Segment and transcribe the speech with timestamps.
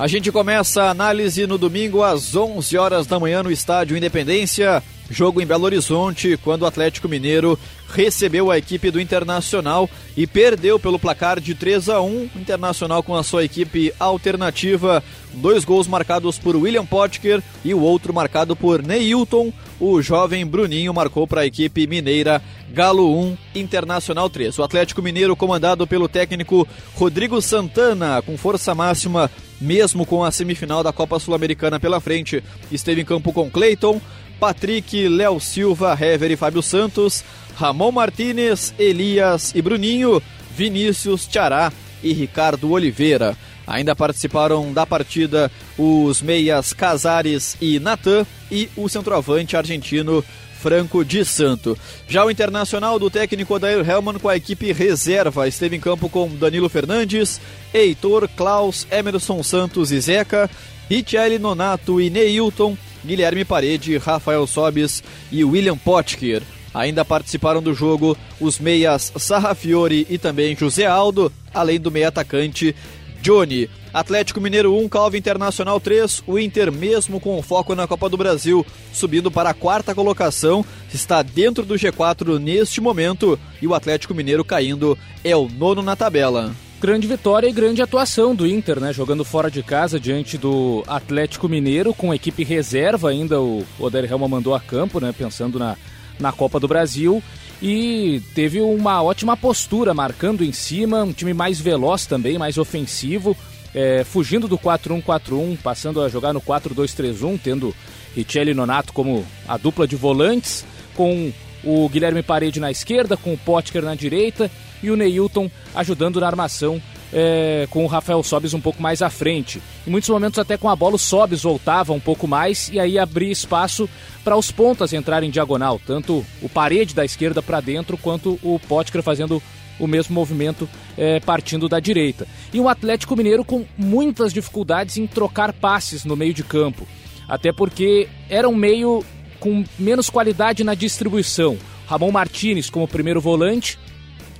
[0.00, 4.82] A gente começa a análise no domingo às 11 horas da manhã no Estádio Independência.
[5.10, 7.58] Jogo em Belo Horizonte, quando o Atlético Mineiro
[7.92, 12.30] recebeu a equipe do Internacional e perdeu pelo placar de 3 a 1.
[12.36, 15.02] Internacional com a sua equipe alternativa,
[15.34, 19.52] dois gols marcados por William Potker e o outro marcado por Neilton.
[19.80, 22.40] O jovem Bruninho marcou para a equipe mineira
[22.70, 24.56] Galo 1, Internacional 3.
[24.58, 29.28] O Atlético Mineiro, comandado pelo técnico Rodrigo Santana, com força máxima
[29.60, 32.42] mesmo com a semifinal da Copa Sul-Americana pela frente.
[32.72, 34.00] Esteve em campo com Cleiton,
[34.40, 37.22] Patrick, Léo Silva, Hever e Fábio Santos,
[37.56, 40.22] Ramon Martinez, Elias e Bruninho,
[40.56, 41.70] Vinícius, Tiará
[42.02, 43.36] e Ricardo Oliveira.
[43.66, 50.24] Ainda participaram da partida os meias Casares e Natan e o centroavante argentino
[50.58, 51.76] Franco de Santo.
[52.08, 56.28] Já o internacional do técnico Odair Helman com a equipe reserva esteve em campo com
[56.28, 57.40] Danilo Fernandes,
[57.72, 60.50] Heitor, Klaus, Emerson Santos e Zeca,
[60.88, 66.42] Richelle Nonato e Neilton, Guilherme Parede, Rafael Sobis e William Potker.
[66.72, 72.74] Ainda participaram do jogo os meias Sarrafiore e também José Aldo, além do meia atacante
[73.20, 73.68] Johnny.
[73.92, 76.22] Atlético Mineiro 1, Calvo Internacional 3.
[76.26, 81.22] O Inter, mesmo com foco na Copa do Brasil, subindo para a quarta colocação, está
[81.22, 83.38] dentro do G4 neste momento.
[83.60, 88.34] E o Atlético Mineiro caindo é o nono na tabela grande vitória e grande atuação
[88.34, 88.92] do Inter, né?
[88.92, 93.40] Jogando fora de casa diante do Atlético Mineiro, com equipe reserva ainda.
[93.40, 95.12] O Oder Helma mandou a campo, né?
[95.16, 95.76] Pensando na,
[96.18, 97.22] na Copa do Brasil.
[97.62, 103.36] E teve uma ótima postura, marcando em cima, um time mais veloz também, mais ofensivo
[103.74, 107.74] é, fugindo do 4-1-4-1, passando a jogar no 4-2-3-1, tendo
[108.14, 110.64] Richelli e Nonato como a dupla de volantes,
[110.94, 111.32] com
[111.64, 114.50] o Guilherme Parede na esquerda, com o Potker na direita
[114.82, 116.80] e o Neilton ajudando na armação
[117.12, 119.60] é, com o Rafael Sobis um pouco mais à frente.
[119.86, 122.98] Em muitos momentos, até com a bola, o Sobis voltava um pouco mais e aí
[122.98, 123.88] abria espaço
[124.24, 128.58] para os pontas entrarem em diagonal, tanto o Parede da esquerda para dentro quanto o
[128.60, 129.42] Potker fazendo
[129.78, 132.26] o mesmo movimento é, partindo da direita.
[132.52, 136.86] E um Atlético Mineiro com muitas dificuldades em trocar passes no meio de campo,
[137.26, 139.02] até porque era um meio
[139.40, 141.58] com menos qualidade na distribuição.
[141.88, 143.78] Ramon Martinez como primeiro volante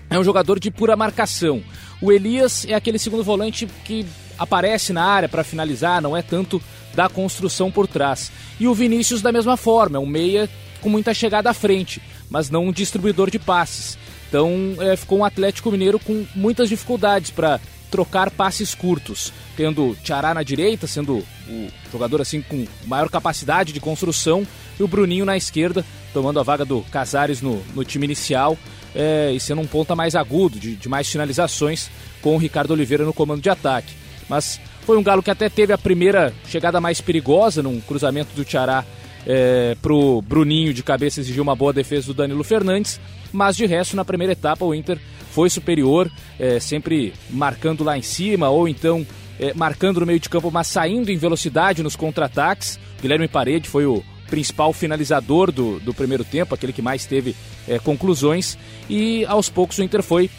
[0.09, 1.63] é um jogador de pura marcação.
[2.01, 4.07] O Elias é aquele segundo volante que
[4.39, 6.63] aparece na área para finalizar, não é tanto
[6.95, 8.31] da construção por trás.
[8.59, 10.49] E o Vinícius da mesma forma, é um meia
[10.81, 12.01] com muita chegada à frente,
[12.31, 13.99] mas não um distribuidor de passes.
[14.29, 20.33] Então é, ficou um Atlético Mineiro com muitas dificuldades para trocar passes curtos, tendo Tiará
[20.33, 24.47] na direita, sendo o jogador assim com maior capacidade de construção,
[24.79, 28.57] e o Bruninho na esquerda, tomando a vaga do Casares no, no time inicial
[28.95, 31.91] é, e sendo um ponta mais agudo, de, de mais finalizações,
[32.23, 33.93] com o Ricardo Oliveira no comando de ataque.
[34.29, 38.45] Mas foi um Galo que até teve a primeira chegada mais perigosa num cruzamento do
[38.45, 38.85] Tiará
[39.27, 43.01] é, pro Bruninho de cabeça exigiu uma boa defesa do Danilo Fernandes,
[43.33, 44.99] mas de resto na primeira etapa o Inter
[45.31, 49.07] foi superior, é, sempre marcando lá em cima ou então
[49.39, 52.79] é, marcando no meio de campo, mas saindo em velocidade nos contra-ataques.
[53.01, 57.35] Guilherme Parede foi o principal finalizador do, do primeiro tempo, aquele que mais teve
[57.67, 58.57] é, conclusões,
[58.89, 60.31] e aos poucos o Inter foi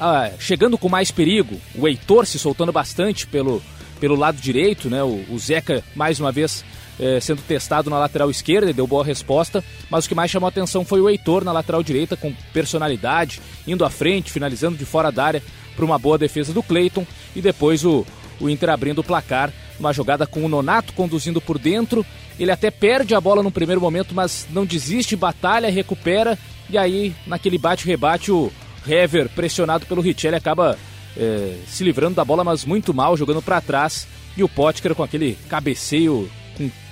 [0.00, 3.62] ah, chegando com mais perigo, o Heitor se soltando bastante pelo,
[4.00, 5.02] pelo lado direito, né?
[5.02, 6.64] o, o Zeca mais uma vez
[7.02, 10.48] é, sendo testado na lateral esquerda e deu boa resposta, mas o que mais chamou
[10.48, 15.10] atenção foi o Heitor na lateral direita, com personalidade, indo à frente, finalizando de fora
[15.10, 15.42] da área
[15.74, 17.04] para uma boa defesa do Cleiton
[17.34, 18.06] e depois o,
[18.40, 22.06] o Inter abrindo o placar, uma jogada com o Nonato conduzindo por dentro.
[22.38, 26.38] Ele até perde a bola no primeiro momento, mas não desiste, batalha, recupera
[26.70, 28.52] e aí naquele bate-rebate o
[28.86, 30.78] Hever, pressionado pelo Richelli, acaba
[31.16, 34.06] é, se livrando da bola, mas muito mal, jogando para trás.
[34.36, 36.30] E o Potker com aquele cabeceio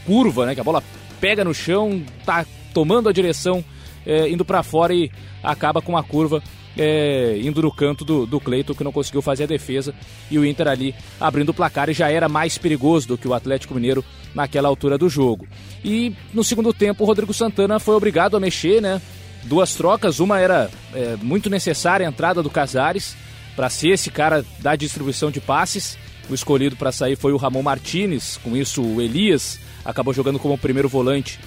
[0.06, 0.55] curva, né?
[0.55, 0.82] Que a bola
[1.20, 3.64] pega no chão, tá tomando a direção,
[4.06, 5.11] é, indo para fora e
[5.43, 6.43] acaba com a curva
[6.76, 9.94] é, indo no canto do, do Cleiton, que não conseguiu fazer a defesa.
[10.31, 13.35] E o Inter ali abrindo o placar e já era mais perigoso do que o
[13.35, 14.05] Atlético Mineiro
[14.35, 15.47] naquela altura do jogo.
[15.85, 19.00] E no segundo tempo, o Rodrigo Santana foi obrigado a mexer, né?
[19.44, 23.17] Duas trocas, uma era é, muito necessária a entrada do Casares
[23.56, 25.99] para ser esse cara da distribuição de passes.
[26.29, 30.59] O escolhido para sair foi o Ramon Martinez, com isso o Elias acabou jogando como
[30.59, 31.38] primeiro volante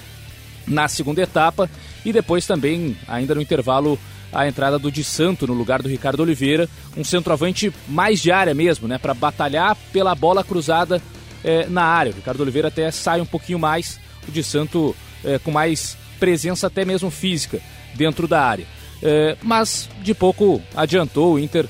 [0.68, 1.70] na segunda etapa
[2.06, 4.00] e depois também, ainda no intervalo,
[4.32, 8.54] a entrada do Di Santo no lugar do Ricardo Oliveira, um centroavante mais de área
[8.54, 11.02] mesmo, né, para batalhar pela bola cruzada
[11.44, 12.12] é, na área.
[12.12, 16.68] O Ricardo Oliveira até sai um pouquinho mais, o Di Santo é, com mais presença
[16.68, 17.60] até mesmo física
[17.94, 18.66] dentro da área.
[19.04, 21.68] É, mas de pouco adiantou o Inter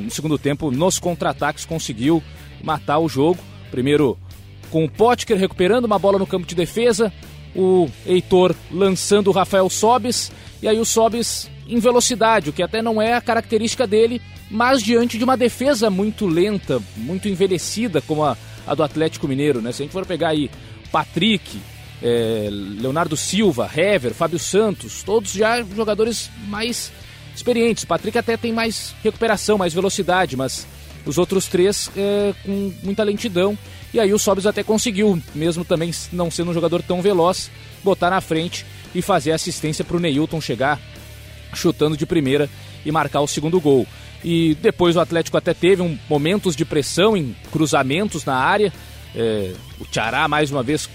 [0.00, 2.20] no segundo tempo, nos contra-ataques conseguiu
[2.64, 3.38] matar o jogo.
[3.70, 4.18] Primeiro
[4.70, 7.12] com o Potker recuperando uma bola no campo de defesa,
[7.54, 10.30] o Heitor lançando o Rafael Sobes,
[10.62, 14.20] e aí o Sobes em velocidade, o que até não é a característica dele,
[14.50, 18.36] mas diante de uma defesa muito lenta, muito envelhecida, como a,
[18.66, 19.72] a do Atlético Mineiro, né?
[19.72, 20.50] Se a gente for pegar aí
[20.92, 21.58] Patrick,
[22.02, 26.92] é, Leonardo Silva, Hever, Fábio Santos, todos já jogadores mais
[27.34, 27.84] experientes.
[27.84, 30.66] O Patrick até tem mais recuperação, mais velocidade, mas
[31.06, 33.56] os outros três é, com muita lentidão.
[33.94, 37.50] E aí o Sobis até conseguiu, mesmo também não sendo um jogador tão veloz,
[37.82, 40.80] botar na frente e fazer assistência para o Neilton chegar
[41.54, 42.50] chutando de primeira
[42.84, 43.86] e marcar o segundo gol.
[44.24, 48.72] E depois o Atlético até teve um, momentos de pressão em cruzamentos na área.
[49.14, 50.88] É, o Tiará, mais uma vez,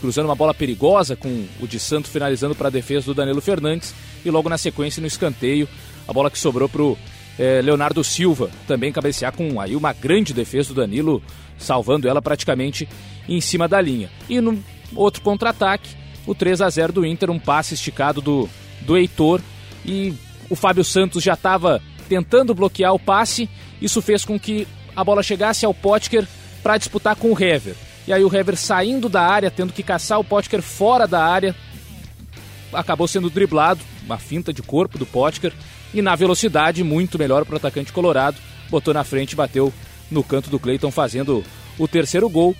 [0.00, 3.94] cruzando uma bola perigosa, com o de Santo finalizando para a defesa do Danilo Fernandes.
[4.24, 5.68] E logo na sequência, no escanteio,
[6.06, 6.96] a bola que sobrou para o
[7.38, 11.22] é, Leonardo Silva também cabecear com aí uma grande defesa do Danilo,
[11.58, 12.88] salvando ela praticamente
[13.28, 14.10] em cima da linha.
[14.28, 14.62] E no
[14.94, 15.90] outro contra-ataque,
[16.26, 18.48] o 3 a 0 do Inter, um passe esticado do,
[18.82, 19.40] do Heitor
[19.84, 20.14] e
[20.48, 23.48] o Fábio Santos já estava tentando bloquear o passe.
[23.80, 26.26] Isso fez com que a bola chegasse ao Potker
[26.62, 27.74] para disputar com o Hever.
[28.06, 31.54] E aí o Hever saindo da área, tendo que caçar o Potker fora da área,
[32.72, 35.52] acabou sendo driblado, uma finta de corpo do Potker,
[35.92, 38.38] e na velocidade, muito melhor para o atacante colorado,
[38.70, 39.72] botou na frente e bateu
[40.10, 41.44] no canto do Cleiton, fazendo
[41.78, 42.56] o terceiro gol,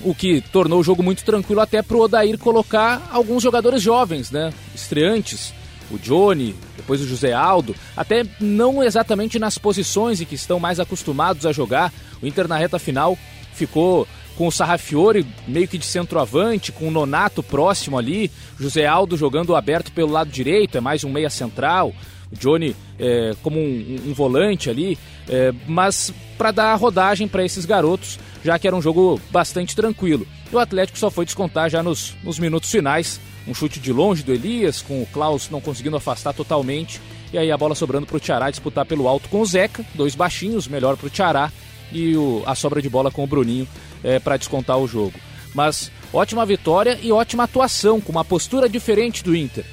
[0.00, 4.30] o que tornou o jogo muito tranquilo até para o Odair colocar alguns jogadores jovens,
[4.30, 5.54] né, estreantes,
[5.90, 10.80] o Johnny, depois o José Aldo, até não exatamente nas posições em que estão mais
[10.80, 11.92] acostumados a jogar.
[12.22, 13.18] O Inter na reta final
[13.52, 19.16] ficou com o Sarrafiore meio que de centroavante, com o Nonato próximo ali, José Aldo
[19.16, 21.92] jogando aberto pelo lado direito, é mais um meia central,
[22.30, 24.98] o Johnny é, como um, um, volante ali,
[25.28, 30.26] é, mas para dar rodagem para esses garotos, já que era um jogo bastante tranquilo.
[30.52, 34.22] E o Atlético só foi descontar já nos, nos minutos finais, um chute de longe
[34.22, 37.00] do Elias, com o Klaus não conseguindo afastar totalmente.
[37.32, 40.14] E aí a bola sobrando para o Tiará disputar pelo alto com o Zeca, dois
[40.14, 41.52] baixinhos, melhor para o Tiará.
[41.92, 43.68] E o, a sobra de bola com o Bruninho
[44.04, 45.14] é, para descontar o jogo.
[45.52, 49.64] Mas ótima vitória e ótima atuação, com uma postura diferente do Inter.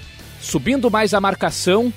[0.41, 1.93] Subindo mais a marcação,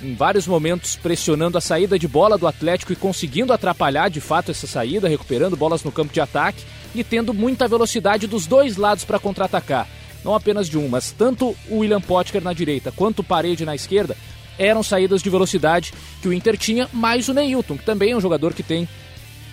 [0.00, 4.50] em vários momentos pressionando a saída de bola do Atlético e conseguindo atrapalhar de fato
[4.50, 6.62] essa saída, recuperando bolas no campo de ataque
[6.94, 9.88] e tendo muita velocidade dos dois lados para contra-atacar
[10.24, 13.74] não apenas de um, mas tanto o William Potker na direita quanto o Parede na
[13.74, 14.16] esquerda
[14.58, 18.20] eram saídas de velocidade que o Inter tinha, mais o Neilton, que também é um
[18.20, 18.88] jogador que tem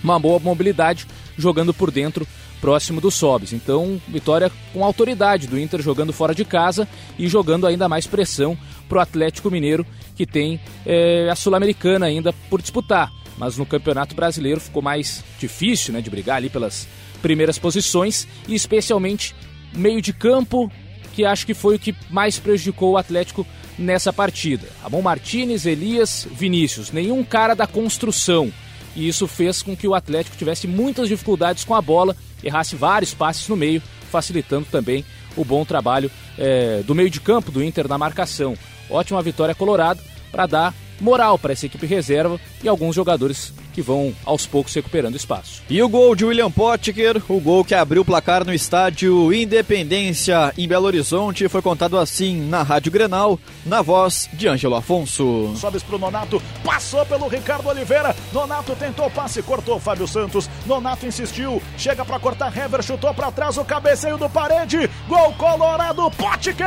[0.03, 2.27] uma boa mobilidade jogando por dentro
[2.61, 3.53] próximo do Sobis.
[3.53, 6.87] Então, vitória com autoridade do Inter jogando fora de casa
[7.17, 9.85] e jogando ainda mais pressão para o Atlético Mineiro,
[10.15, 13.11] que tem é, a Sul-Americana ainda por disputar.
[13.37, 16.87] Mas no Campeonato Brasileiro ficou mais difícil né, de brigar ali pelas
[17.21, 19.35] primeiras posições e especialmente
[19.73, 20.71] meio de campo,
[21.13, 23.45] que acho que foi o que mais prejudicou o Atlético
[23.77, 24.67] nessa partida.
[24.81, 28.51] Ramon Martinez, Elias, Vinícius, nenhum cara da construção.
[28.95, 33.13] E isso fez com que o Atlético tivesse muitas dificuldades com a bola, errasse vários
[33.13, 35.03] passes no meio, facilitando também
[35.35, 38.57] o bom trabalho é, do meio de campo do Inter na marcação.
[38.89, 44.13] Ótima vitória colorado para dar moral para essa equipe reserva e alguns jogadores que vão
[44.23, 45.61] aos poucos recuperando espaço.
[45.69, 50.53] E o gol de William Potker, o gol que abriu o placar no estádio Independência
[50.57, 55.53] em Belo Horizonte, foi contado assim na Rádio Grenal, na voz de Ângelo Afonso.
[55.57, 61.61] Sobes pro Nonato, passou pelo Ricardo Oliveira, Nonato tentou passe, cortou Fábio Santos, Nonato insistiu,
[61.77, 66.65] chega para cortar, Hever chutou para trás, o cabeceio do parede, gol colorado, Potker!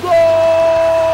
[0.00, 1.11] Gol!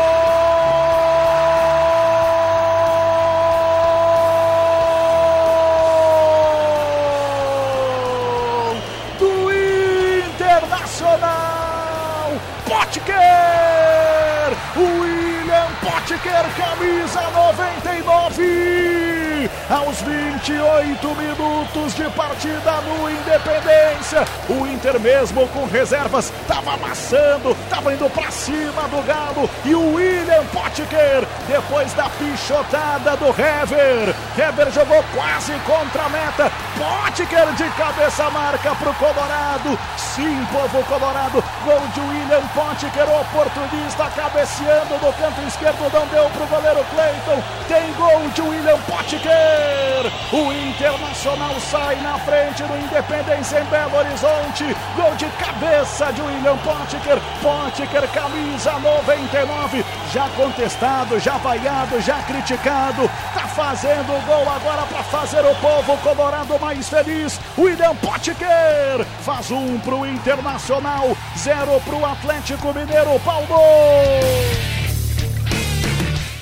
[19.70, 27.92] Aos 28 minutos de partida no Independência, o Inter mesmo com reservas estava amassando, estava
[27.92, 34.72] indo para cima do Galo e o William Potker, depois da pichotada do Hever, Hever
[34.72, 41.42] jogou quase contra a meta, Potker de cabeça marca para o Colorado, sim, povo Colorado,
[41.64, 47.42] gol de William Potker, oportunista cabeceando no canto esquerdo, não deu para o goleiro Cleiton,
[47.66, 54.76] tem gol de William Potker, o Internacional sai na frente do Independência em Belo Horizonte,
[54.94, 63.11] gol de cabeça de William Potker, Potker camisa 99, já contestado, já vaiado, já criticado,
[63.35, 69.50] tá fazendo o gol agora para fazer o povo colorado mais feliz, William Potker faz
[69.50, 74.67] um pro Internacional, zero pro Atlético Mineiro, Paulo!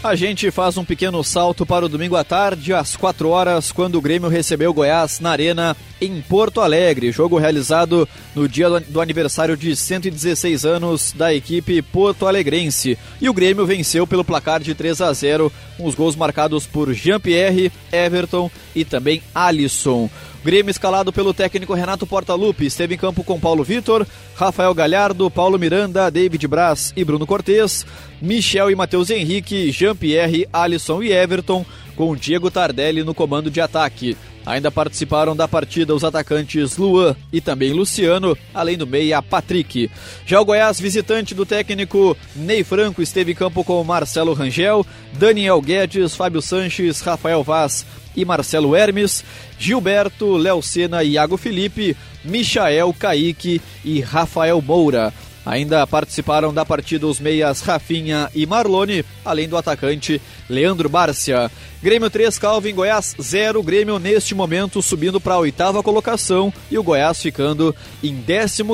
[0.06, 3.96] A gente faz um pequeno salto para o domingo à tarde, às 4 horas, quando
[3.96, 7.10] o Grêmio recebeu o Goiás na Arena em Porto Alegre.
[7.10, 12.96] Jogo realizado no dia do aniversário de 116 anos da equipe porto-alegrense.
[13.20, 16.94] E o Grêmio venceu pelo placar de 3 a 0, com os gols marcados por
[16.94, 20.08] Jean-Pierre, Everton e também Alisson.
[20.46, 25.58] Grêmio escalado pelo técnico Renato Portaluppi esteve em campo com Paulo Vitor, Rafael Galhardo, Paulo
[25.58, 27.84] Miranda, David Braz e Bruno Cortes,
[28.22, 34.16] Michel e Matheus Henrique, Jean-Pierre, Alisson e Everton, com Diego Tardelli no comando de ataque.
[34.46, 39.90] Ainda participaram da partida os atacantes Luan e também Luciano, além do meia Patrick.
[40.24, 45.60] Já o Goiás, visitante do técnico Ney Franco, esteve em campo com Marcelo Rangel, Daniel
[45.60, 47.84] Guedes, Fábio Sanches, Rafael Vaz
[48.14, 49.24] e Marcelo Hermes,
[49.58, 55.12] Gilberto, Léo Sena e Iago Felipe, Michael, Kaique e Rafael Moura.
[55.46, 61.48] Ainda participaram da partida os meias Rafinha e Marlone, além do atacante Leandro Bárcia.
[61.80, 63.62] Grêmio 3, Calvin, Goiás 0.
[63.62, 67.72] Grêmio neste momento subindo para a oitava colocação e o Goiás ficando
[68.02, 68.20] em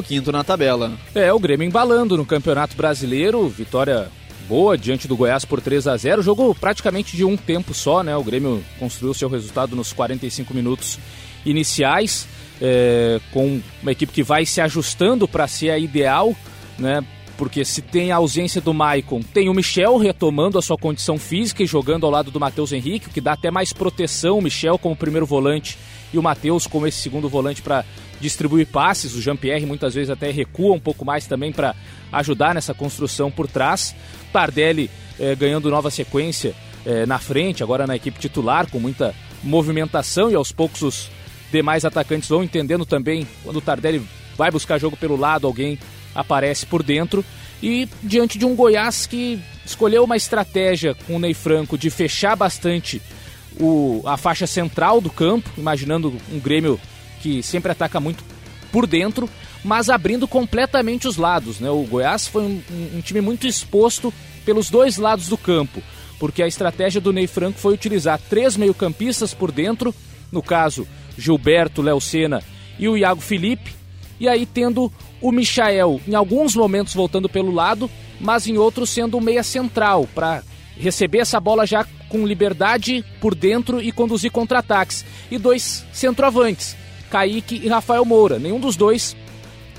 [0.02, 0.92] 15 na tabela.
[1.14, 4.08] É, o Grêmio embalando no Campeonato Brasileiro, vitória
[4.48, 8.16] boa diante do Goiás por 3 a 0 Jogo praticamente de um tempo só, né?
[8.16, 10.98] O Grêmio construiu seu resultado nos 45 minutos
[11.44, 12.26] iniciais,
[12.60, 16.34] é, com uma equipe que vai se ajustando para ser a ideal,
[16.78, 17.04] né?
[17.36, 21.62] Porque se tem a ausência do Maicon, tem o Michel retomando a sua condição física
[21.62, 24.78] e jogando ao lado do Matheus Henrique, o que dá até mais proteção, o Michel
[24.78, 25.78] como primeiro volante
[26.12, 27.84] e o Matheus como esse segundo volante para
[28.20, 29.14] distribuir passes.
[29.14, 31.74] O Jean-Pierre muitas vezes até recua um pouco mais também para
[32.12, 33.94] ajudar nessa construção por trás.
[34.32, 40.30] Tardelli eh, ganhando nova sequência eh, na frente, agora na equipe titular, com muita movimentação
[40.30, 41.10] e aos poucos os
[41.50, 44.02] demais atacantes vão entendendo também quando o Tardelli
[44.36, 45.78] vai buscar jogo pelo lado, alguém
[46.14, 47.24] aparece por dentro.
[47.62, 52.36] E diante de um Goiás que escolheu uma estratégia com o Ney Franco de fechar
[52.36, 53.00] bastante
[53.60, 56.80] o, a faixa central do campo, imaginando um Grêmio
[57.20, 58.24] que sempre ataca muito
[58.72, 59.28] por dentro,
[59.62, 61.60] mas abrindo completamente os lados.
[61.60, 61.70] Né?
[61.70, 62.62] O Goiás foi um,
[62.96, 64.12] um, time muito exposto
[64.44, 65.82] pelos dois lados do campo,
[66.18, 69.94] porque a estratégia do Ney Franco foi utilizar três meio-campistas por dentro,
[70.32, 72.42] no caso Gilberto, Léo Sena
[72.78, 73.74] e o Iago Felipe,
[74.22, 79.18] e aí tendo o Michael em alguns momentos voltando pelo lado, mas em outros sendo
[79.18, 80.44] um meia central, para
[80.78, 85.04] receber essa bola já com liberdade por dentro e conduzir contra-ataques.
[85.28, 86.76] E dois centroavantes,
[87.10, 89.16] Kaique e Rafael Moura, nenhum dos dois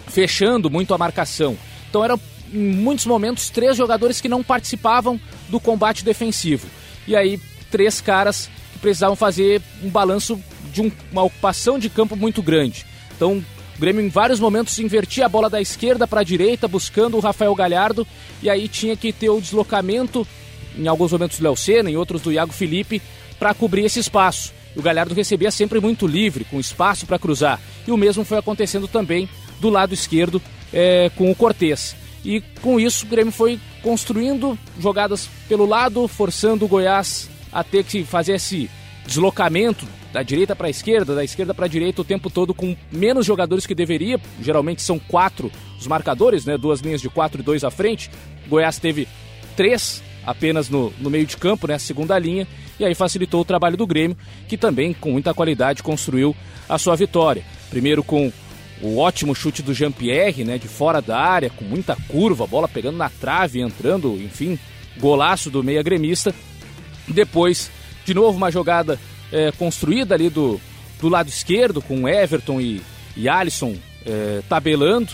[0.07, 1.57] fechando muito a marcação.
[1.89, 2.19] Então eram
[2.53, 6.67] em muitos momentos três jogadores que não participavam do combate defensivo.
[7.07, 7.39] E aí
[7.71, 10.37] três caras que precisavam fazer um balanço
[10.73, 12.85] de um, uma ocupação de campo muito grande.
[13.15, 13.41] Então
[13.75, 17.19] o Grêmio em vários momentos invertia a bola da esquerda para a direita, buscando o
[17.19, 18.05] Rafael Galhardo,
[18.41, 20.27] e aí tinha que ter o deslocamento,
[20.77, 23.01] em alguns momentos do Léo Senna, em outros do Iago Felipe,
[23.39, 24.53] para cobrir esse espaço.
[24.75, 27.59] O Galhardo recebia sempre muito livre, com espaço para cruzar.
[27.87, 29.27] E o mesmo foi acontecendo também
[29.59, 31.95] do lado esquerdo é, com o Cortez.
[32.23, 37.83] E com isso o Grêmio foi construindo jogadas pelo lado, forçando o Goiás a ter
[37.83, 38.69] que fazer esse
[39.05, 42.77] deslocamento da direita para a esquerda, da esquerda para a direita o tempo todo com
[42.91, 44.21] menos jogadores que deveria.
[44.39, 46.55] Geralmente são quatro os marcadores, né?
[46.55, 48.11] Duas linhas de quatro e dois à frente.
[48.47, 49.07] Goiás teve
[49.57, 51.73] três apenas no, no meio de campo, né?
[51.73, 52.47] A segunda linha.
[52.79, 54.15] E aí facilitou o trabalho do Grêmio,
[54.47, 56.35] que também com muita qualidade construiu
[56.69, 57.43] a sua vitória.
[57.71, 58.31] Primeiro com
[58.83, 60.59] o ótimo chute do Jean-Pierre, né?
[60.59, 64.59] De fora da área, com muita curva, bola pegando na trave, entrando, enfim,
[64.99, 66.35] golaço do meia gremista.
[67.07, 67.71] Depois,
[68.05, 68.99] de novo, uma jogada
[69.33, 70.61] é, construída ali do,
[71.01, 72.81] do lado esquerdo, com Everton e,
[73.17, 73.75] e Alisson
[74.05, 75.09] é, tabelando.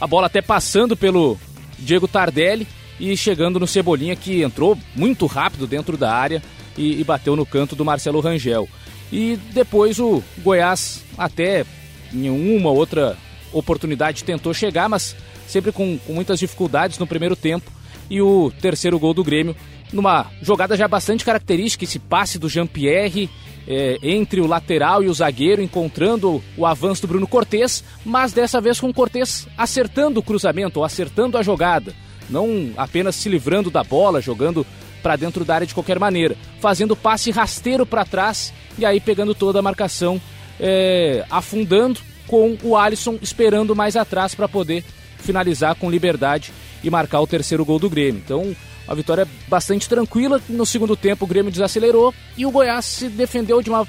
[0.00, 1.36] A bola até passando pelo
[1.78, 2.66] Diego Tardelli
[2.98, 6.40] e chegando no Cebolinha, que entrou muito rápido dentro da área
[6.78, 8.68] e, e bateu no canto do Marcelo Rangel.
[9.12, 11.64] E depois o Goiás, até
[12.12, 13.16] em uma outra
[13.52, 15.16] oportunidade, tentou chegar, mas
[15.46, 17.70] sempre com, com muitas dificuldades no primeiro tempo.
[18.08, 19.56] E o terceiro gol do Grêmio,
[19.92, 23.30] numa jogada já bastante característica, esse passe do Jean-Pierre
[23.66, 28.60] é, entre o lateral e o zagueiro, encontrando o avanço do Bruno Cortes, mas dessa
[28.60, 31.94] vez com o Cortes acertando o cruzamento, ou acertando a jogada,
[32.28, 34.66] não apenas se livrando da bola, jogando
[35.02, 39.34] para dentro da área de qualquer maneira, fazendo passe rasteiro para trás e aí pegando
[39.34, 40.20] toda a marcação,
[40.58, 44.82] é, afundando com o Alisson esperando mais atrás para poder
[45.18, 46.52] finalizar com liberdade
[46.82, 48.22] e marcar o terceiro gol do Grêmio.
[48.24, 48.54] Então,
[48.86, 50.40] a vitória bastante tranquila.
[50.48, 53.86] No segundo tempo, o Grêmio desacelerou e o Goiás se defendeu de uma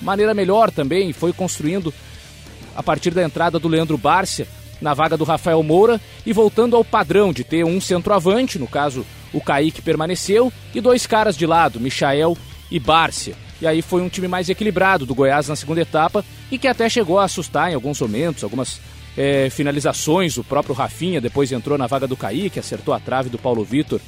[0.00, 1.12] maneira melhor também.
[1.12, 1.92] Foi construindo
[2.76, 4.46] a partir da entrada do Leandro Bárcia
[4.80, 9.06] na vaga do Rafael Moura e voltando ao padrão de ter um centroavante, no caso
[9.32, 12.36] o Kaique permaneceu, e dois caras de lado, Michael
[12.70, 13.34] e Bárcia.
[13.60, 16.88] E aí foi um time mais equilibrado do Goiás na segunda etapa e que até
[16.88, 18.80] chegou a assustar em alguns momentos, algumas
[19.16, 20.36] é, finalizações.
[20.36, 24.00] O próprio Rafinha depois entrou na vaga do Kaique, acertou a trave do Paulo Vitor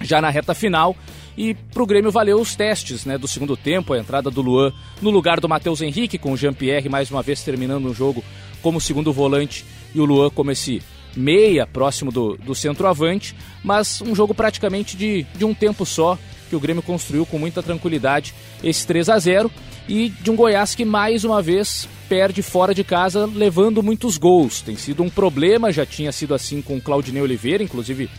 [0.00, 0.96] já na reta final.
[1.36, 4.72] E para o Grêmio valeu os testes né, do segundo tempo, a entrada do Luan
[5.00, 8.22] no lugar do Matheus Henrique, com o Jean-Pierre mais uma vez terminando o jogo
[8.60, 10.82] como segundo volante e o Luan como esse
[11.16, 13.34] meia próximo do, do centroavante,
[13.64, 17.62] mas um jogo praticamente de, de um tempo só, que o Grêmio construiu com muita
[17.62, 19.50] tranquilidade esse 3 a 0
[19.88, 24.60] e de um Goiás que mais uma vez perde fora de casa, levando muitos gols.
[24.60, 28.10] Tem sido um problema, já tinha sido assim com o Claudinei Oliveira, inclusive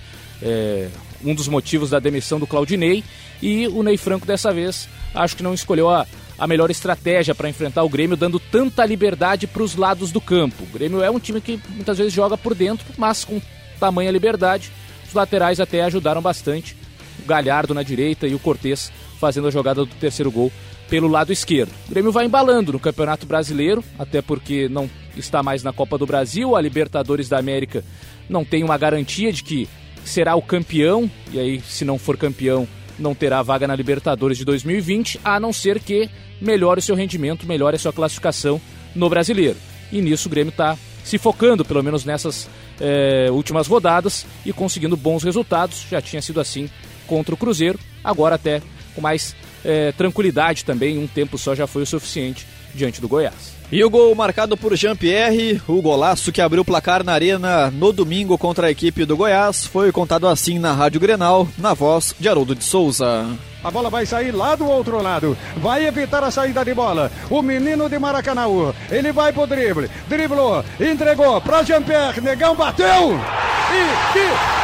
[0.42, 0.88] é,
[1.24, 3.04] um dos motivos da demissão do Claudinei.
[3.42, 6.06] E o Ney Franco, dessa vez, acho que não escolheu a,
[6.38, 10.64] a melhor estratégia para enfrentar o Grêmio, dando tanta liberdade para os lados do campo.
[10.64, 13.42] O Grêmio é um time que muitas vezes joga por dentro, mas com
[13.80, 14.72] tamanha liberdade.
[15.08, 16.76] Os laterais até ajudaram bastante.
[17.24, 20.52] O Galhardo na direita e o Cortez fazendo a jogada do terceiro gol
[20.90, 21.72] pelo lado esquerdo.
[21.88, 26.06] O Grêmio vai embalando no Campeonato Brasileiro, até porque não está mais na Copa do
[26.06, 26.56] Brasil.
[26.56, 27.84] A Libertadores da América
[28.28, 29.70] não tem uma garantia de que
[30.04, 32.68] será o campeão, e aí, se não for campeão,
[33.00, 36.10] não terá vaga na Libertadores de 2020, a não ser que
[36.40, 38.60] melhore o seu rendimento, melhore a sua classificação
[38.96, 39.58] no brasileiro.
[39.92, 44.96] E nisso o Grêmio está se focando, pelo menos nessas é, últimas rodadas, e conseguindo
[44.96, 45.86] bons resultados.
[45.90, 46.70] Já tinha sido assim
[47.08, 48.62] contra o Cruzeiro, agora até
[48.96, 53.61] com mais é, tranquilidade também, um tempo só já foi o suficiente diante do Goiás.
[53.72, 57.94] E o gol marcado por Jean-Pierre, o golaço que abriu o placar na arena no
[57.94, 62.28] domingo contra a equipe do Goiás, foi contado assim na Rádio Grenal, na voz de
[62.28, 63.26] Haroldo de Souza.
[63.64, 65.38] A bola vai sair lá do outro lado.
[65.56, 67.10] Vai evitar a saída de bola.
[67.30, 68.48] O menino de Maracanã.
[68.90, 69.90] Ele vai pro drible.
[70.10, 70.66] Driblou.
[70.78, 72.20] Entregou para Jean-Pierre.
[72.20, 73.14] Negão bateu.
[73.72, 74.61] E, e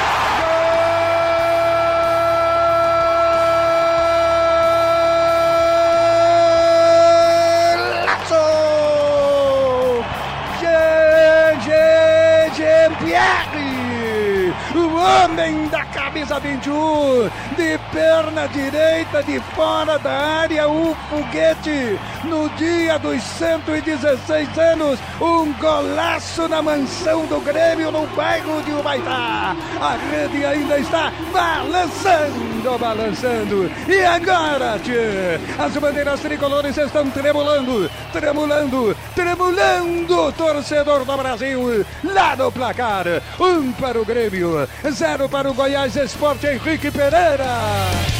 [16.47, 24.57] camisa 21, de perna direita, de fora da área, o foguete no dia dos 116
[24.57, 29.55] anos, um golaço na mansão do Grêmio no bairro de Humaitá.
[29.79, 33.71] A rede ainda está balançando, balançando.
[33.87, 42.51] E agora, tchê, as bandeiras tricolores estão tremulando, tremulando, tremulando, torcedor do Brasil, lá no
[42.51, 43.05] placar.
[43.39, 48.16] Um para o Grêmio, zero para o Goiás Esporte Henrique Pereira.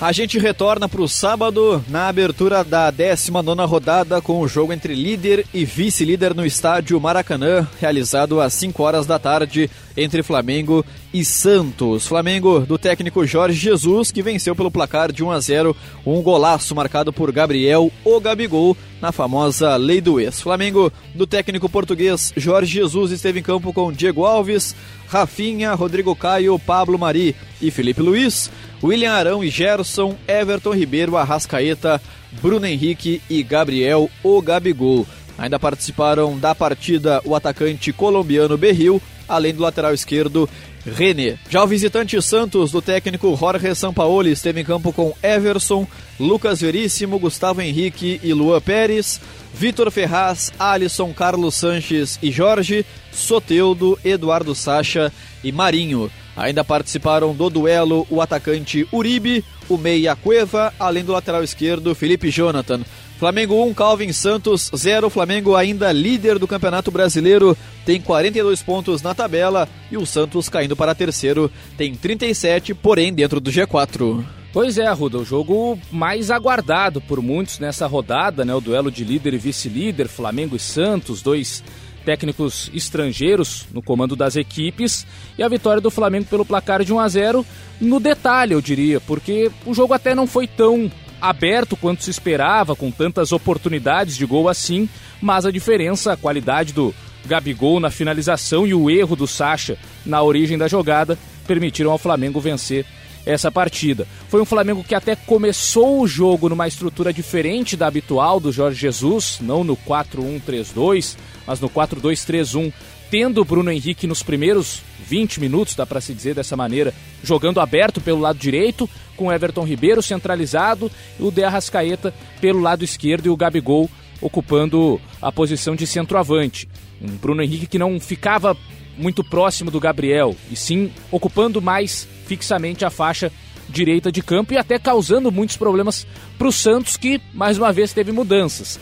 [0.00, 4.94] A gente retorna para o sábado na abertura da 19 rodada com o jogo entre
[4.94, 11.24] líder e vice-líder no estádio Maracanã, realizado às 5 horas da tarde entre Flamengo e
[11.24, 12.06] Santos.
[12.06, 16.74] Flamengo do técnico Jorge Jesus, que venceu pelo placar de 1 a 0, um golaço
[16.74, 20.40] marcado por Gabriel o Gabigol na famosa Lei do Ex.
[20.40, 24.74] Flamengo do técnico português Jorge Jesus esteve em campo com Diego Alves,
[25.06, 28.50] Rafinha, Rodrigo Caio, Pablo Mari e Felipe Luiz.
[28.82, 32.00] William Arão e Gerson, Everton Ribeiro, Arrascaeta,
[32.40, 35.06] Bruno Henrique e Gabriel o Gabigol.
[35.36, 40.48] Ainda participaram da partida o atacante colombiano Berril, além do lateral esquerdo
[40.86, 41.38] René.
[41.50, 45.86] Já o visitante Santos do técnico Jorge Sampaoli esteve em campo com Everson,
[46.18, 49.20] Lucas Veríssimo, Gustavo Henrique e Luan Pérez,
[49.52, 55.12] Vitor Ferraz, Alisson, Carlos Sanches e Jorge, Soteudo, Eduardo Sacha
[55.42, 56.10] e Marinho.
[56.36, 62.30] Ainda participaram do duelo o atacante Uribe, o meia Cueva, além do lateral esquerdo Felipe
[62.30, 62.80] Jonathan.
[63.18, 65.10] Flamengo 1, Calvin Santos 0.
[65.10, 70.76] Flamengo ainda líder do Campeonato Brasileiro, tem 42 pontos na tabela e o Santos caindo
[70.76, 74.24] para terceiro, tem 37, porém dentro do G4.
[74.52, 78.54] Pois é, Arruda, o jogo mais aguardado por muitos nessa rodada, né?
[78.54, 81.64] O duelo de líder e vice-líder, Flamengo e Santos, dois
[82.04, 85.04] técnicos estrangeiros no comando das equipes
[85.36, 87.46] e a vitória do Flamengo pelo placar de 1 a 0
[87.80, 92.76] no detalhe, eu diria, porque o jogo até não foi tão aberto quanto se esperava,
[92.76, 94.88] com tantas oportunidades de gol assim,
[95.20, 96.94] mas a diferença, a qualidade do
[97.26, 102.40] Gabigol na finalização e o erro do Sacha na origem da jogada permitiram ao Flamengo
[102.40, 102.86] vencer
[103.26, 104.06] essa partida.
[104.28, 108.80] Foi um Flamengo que até começou o jogo numa estrutura diferente da habitual do Jorge
[108.80, 112.72] Jesus, não no 4-1-3-2, mas no 4-2-3-1,
[113.10, 117.60] tendo o Bruno Henrique nos primeiros 20 minutos, dá para se dizer dessa maneira, jogando
[117.60, 123.30] aberto pelo lado direito, com Everton Ribeiro centralizado, o De Arrascaeta pelo lado esquerdo e
[123.30, 126.68] o Gabigol ocupando a posição de centroavante.
[127.02, 128.56] Um Bruno Henrique que não ficava
[128.96, 133.30] muito próximo do Gabriel, e sim ocupando mais fixamente a faixa
[133.68, 136.06] direita de campo e até causando muitos problemas
[136.38, 138.80] para o Santos, que mais uma vez teve mudanças.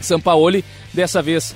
[0.00, 1.54] Sampaoli, dessa vez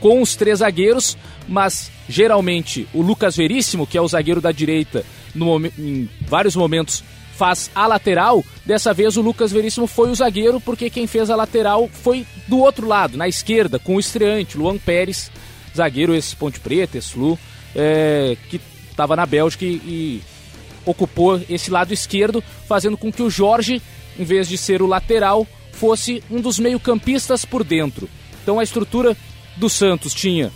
[0.00, 1.16] com os três zagueiros,
[1.48, 7.04] mas geralmente o Lucas Veríssimo, que é o zagueiro da direita, no, em vários momentos
[7.42, 8.44] faz a lateral.
[8.64, 12.60] Dessa vez o Lucas Veríssimo foi o zagueiro, porque quem fez a lateral foi do
[12.60, 15.28] outro lado, na esquerda, com o estreante, Luan Pérez,
[15.76, 17.36] zagueiro esse Ponte Preta, esse Lu,
[17.74, 20.22] é, que estava na Bélgica e, e
[20.86, 23.82] ocupou esse lado esquerdo, fazendo com que o Jorge,
[24.16, 28.08] em vez de ser o lateral, fosse um dos meio-campistas por dentro.
[28.40, 29.16] Então a estrutura
[29.56, 30.52] do Santos tinha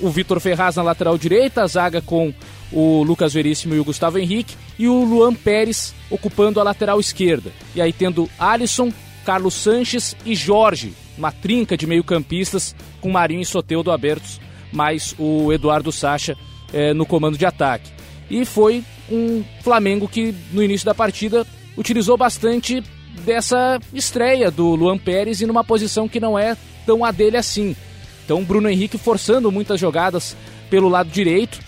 [0.00, 2.32] o Vitor Ferraz na lateral direita, a zaga com
[2.72, 7.52] o Lucas Veríssimo e o Gustavo Henrique, e o Luan Pérez ocupando a lateral esquerda.
[7.74, 8.92] E aí tendo Alisson,
[9.24, 14.40] Carlos Sanches e Jorge, uma trinca de meio-campistas com Marinho e Soteudo abertos,
[14.72, 16.36] mais o Eduardo Sacha
[16.72, 17.90] eh, no comando de ataque.
[18.30, 22.82] E foi um Flamengo que no início da partida utilizou bastante
[23.24, 26.56] dessa estreia do Luan Pérez e numa posição que não é
[26.86, 27.76] tão a dele assim.
[28.24, 30.36] Então Bruno Henrique forçando muitas jogadas
[30.70, 31.60] pelo lado direito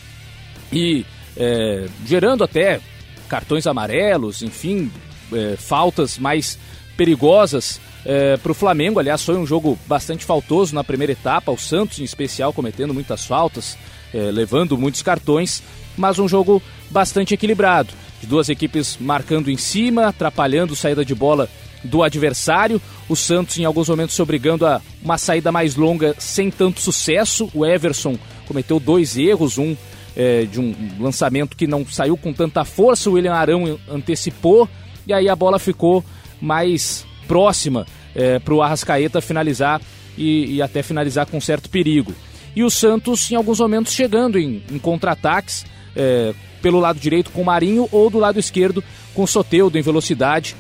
[0.75, 1.07] e
[1.37, 2.81] é, gerando até
[3.29, 4.91] cartões amarelos, enfim,
[5.33, 6.59] é, faltas mais
[6.97, 8.99] perigosas é, para o Flamengo.
[8.99, 13.25] Aliás, foi um jogo bastante faltoso na primeira etapa, o Santos em especial cometendo muitas
[13.25, 13.79] faltas,
[14.13, 15.63] é, levando muitos cartões,
[15.97, 17.93] mas um jogo bastante equilibrado.
[18.21, 21.49] De duas equipes marcando em cima, atrapalhando saída de bola
[21.83, 22.81] do adversário.
[23.09, 27.51] O Santos, em alguns momentos, se obrigando a uma saída mais longa sem tanto sucesso.
[27.53, 29.77] O Everson cometeu dois erros, um
[30.17, 34.69] é, de um lançamento que não saiu com tanta força, o William Arão antecipou
[35.07, 36.05] e aí a bola ficou
[36.41, 39.81] mais próxima é, para o Arrascaeta finalizar
[40.17, 42.15] e, e, até finalizar com certo perigo.
[42.55, 47.43] E o Santos, em alguns momentos, chegando em, em contra-ataques é, pelo lado direito com
[47.43, 50.55] o Marinho ou do lado esquerdo com o Soteudo em velocidade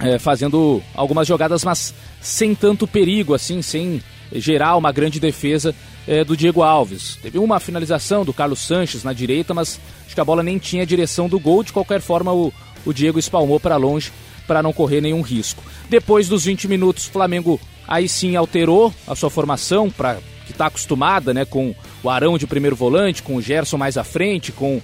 [0.00, 5.74] é, fazendo algumas jogadas, mas sem tanto perigo, assim, sem gerar uma grande defesa
[6.06, 7.18] é, do Diego Alves.
[7.20, 10.86] Teve uma finalização do Carlos Sanches na direita, mas acho que a bola nem tinha
[10.86, 11.62] direção do gol.
[11.62, 12.52] De qualquer forma, o,
[12.84, 14.12] o Diego espalmou para longe
[14.46, 15.62] para não correr nenhum risco.
[15.88, 20.66] Depois dos 20 minutos, o Flamengo aí sim alterou a sua formação para que está
[20.66, 24.80] acostumada, né, com o Arão de primeiro volante, com o Gerson mais à frente, com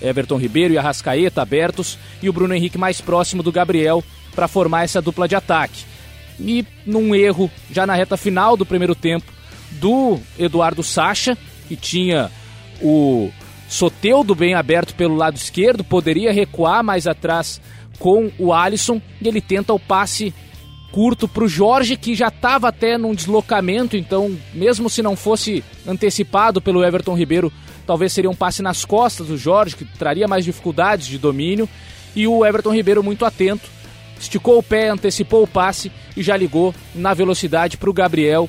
[0.00, 4.84] Everton Ribeiro e Arrascaeta abertos e o Bruno Henrique mais próximo do Gabriel para formar
[4.84, 5.84] essa dupla de ataque.
[6.38, 9.32] E num erro já na reta final do primeiro tempo
[9.80, 11.36] do Eduardo Sacha,
[11.68, 12.30] que tinha
[12.82, 13.30] o
[13.68, 17.60] Soteudo bem aberto pelo lado esquerdo, poderia recuar mais atrás
[17.98, 20.32] com o Alisson e ele tenta o passe
[20.92, 25.62] curto para o Jorge, que já estava até num deslocamento, então, mesmo se não fosse
[25.86, 27.52] antecipado pelo Everton Ribeiro,
[27.86, 31.68] talvez seria um passe nas costas do Jorge, que traria mais dificuldades de domínio.
[32.14, 33.68] E o Everton Ribeiro, muito atento,
[34.18, 38.48] esticou o pé, antecipou o passe e já ligou na velocidade para o Gabriel.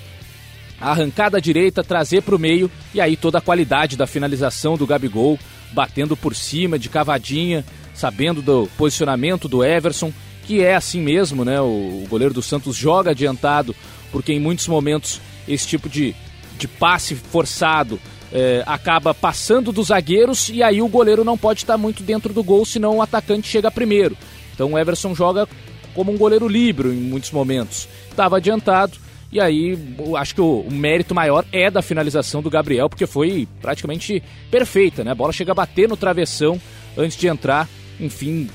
[0.80, 4.86] Arrancar da direita, trazer para o meio e aí toda a qualidade da finalização do
[4.86, 5.40] Gabigol,
[5.72, 10.14] batendo por cima, de cavadinha, sabendo do posicionamento do Everson,
[10.46, 11.60] que é assim mesmo, né?
[11.60, 13.76] O, goleiro do Santos joga adiantado,
[14.12, 16.16] porque em muitos momentos esse tipo de,
[16.58, 18.00] de passe forçado
[18.32, 22.44] é, acaba passando dos zagueiros e aí o goleiro não pode estar muito dentro do
[22.44, 24.18] gol, senão o atacante chega primeiro.
[24.54, 25.48] Então o Everson joga
[25.94, 27.88] como um goleiro livre em muitos momentos.
[28.10, 28.98] Estava adiantado
[29.32, 29.78] e aí
[30.18, 35.04] acho que o, o, mérito maior é da finalização do Gabriel, porque foi praticamente perfeita,
[35.04, 35.12] né?
[35.12, 36.60] A bola chega a bater no travessão
[36.98, 37.68] antes de entrar
[38.00, 38.50] enfim,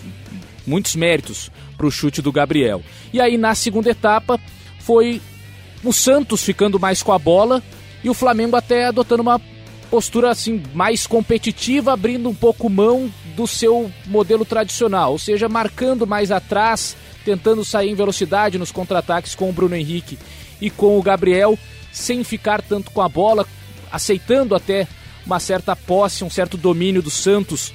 [0.67, 2.83] muitos méritos para o chute do Gabriel.
[3.13, 4.39] E aí na segunda etapa
[4.81, 5.21] foi
[5.85, 7.63] o Santos ficando mais com a bola
[8.03, 9.41] e o Flamengo até adotando uma
[9.91, 16.07] postura assim mais competitiva, abrindo um pouco mão do seu modelo tradicional, ou seja, marcando
[16.07, 20.19] mais atrás, tentando sair em velocidade nos contra-ataques com o Bruno Henrique
[20.63, 21.59] e com o Gabriel,
[21.93, 23.45] sem ficar tanto com a bola,
[23.91, 24.87] aceitando até
[25.27, 27.75] uma certa posse, um certo domínio do Santos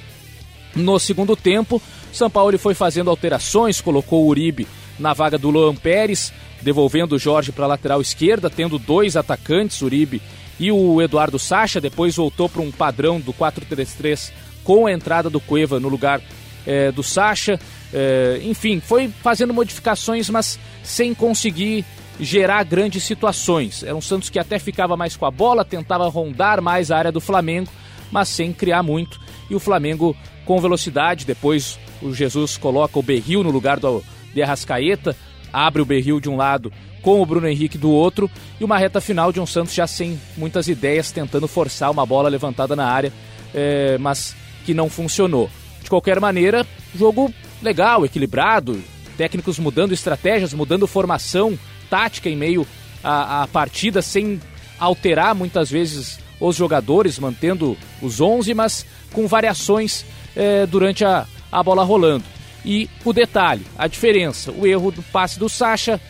[0.74, 1.80] no segundo tempo,
[2.12, 4.66] São Paulo foi fazendo alterações, colocou o Uribe
[4.98, 9.82] na vaga do Luan Pérez, devolvendo o Jorge para a lateral esquerda, tendo dois atacantes,
[9.82, 10.20] Uribe
[10.58, 11.80] e o Eduardo Sacha.
[11.80, 14.32] Depois voltou para um padrão do 4-3-3
[14.64, 16.20] com a entrada do Cueva no lugar
[16.66, 17.60] é, do Sacha.
[17.92, 21.84] É, enfim, foi fazendo modificações, mas sem conseguir
[22.20, 23.82] gerar grandes situações.
[23.82, 27.12] Era um Santos que até ficava mais com a bola, tentava rondar mais a área
[27.12, 27.70] do Flamengo,
[28.10, 29.20] mas sem criar muito.
[29.48, 31.24] E o Flamengo com velocidade.
[31.24, 34.02] Depois o Jesus coloca o Berril no lugar do
[34.32, 35.16] de Arrascaeta,
[35.52, 39.00] abre o Berril de um lado com o Bruno Henrique do outro e uma reta
[39.00, 43.12] final de um Santos já sem muitas ideias, tentando forçar uma bola levantada na área,
[43.54, 45.48] é, mas que não funcionou.
[45.82, 48.82] De qualquer maneira, jogo legal, equilibrado,
[49.16, 52.66] técnicos mudando estratégias, mudando formação tática em meio
[53.02, 54.40] à, à partida, sem
[54.78, 60.04] alterar muitas vezes os jogadores, mantendo os 11, mas com variações
[60.36, 62.24] é, durante a, a bola rolando.
[62.64, 66.00] E o detalhe, a diferença, o erro do passe do Sacha,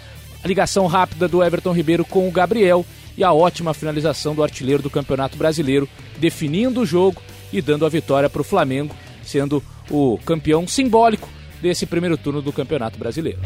[0.43, 2.85] a ligação rápida do Everton Ribeiro com o Gabriel
[3.17, 5.88] e a ótima finalização do artilheiro do Campeonato Brasileiro,
[6.19, 7.21] definindo o jogo
[7.53, 11.29] e dando a vitória para o Flamengo, sendo o campeão simbólico
[11.61, 13.41] desse primeiro turno do Campeonato Brasileiro.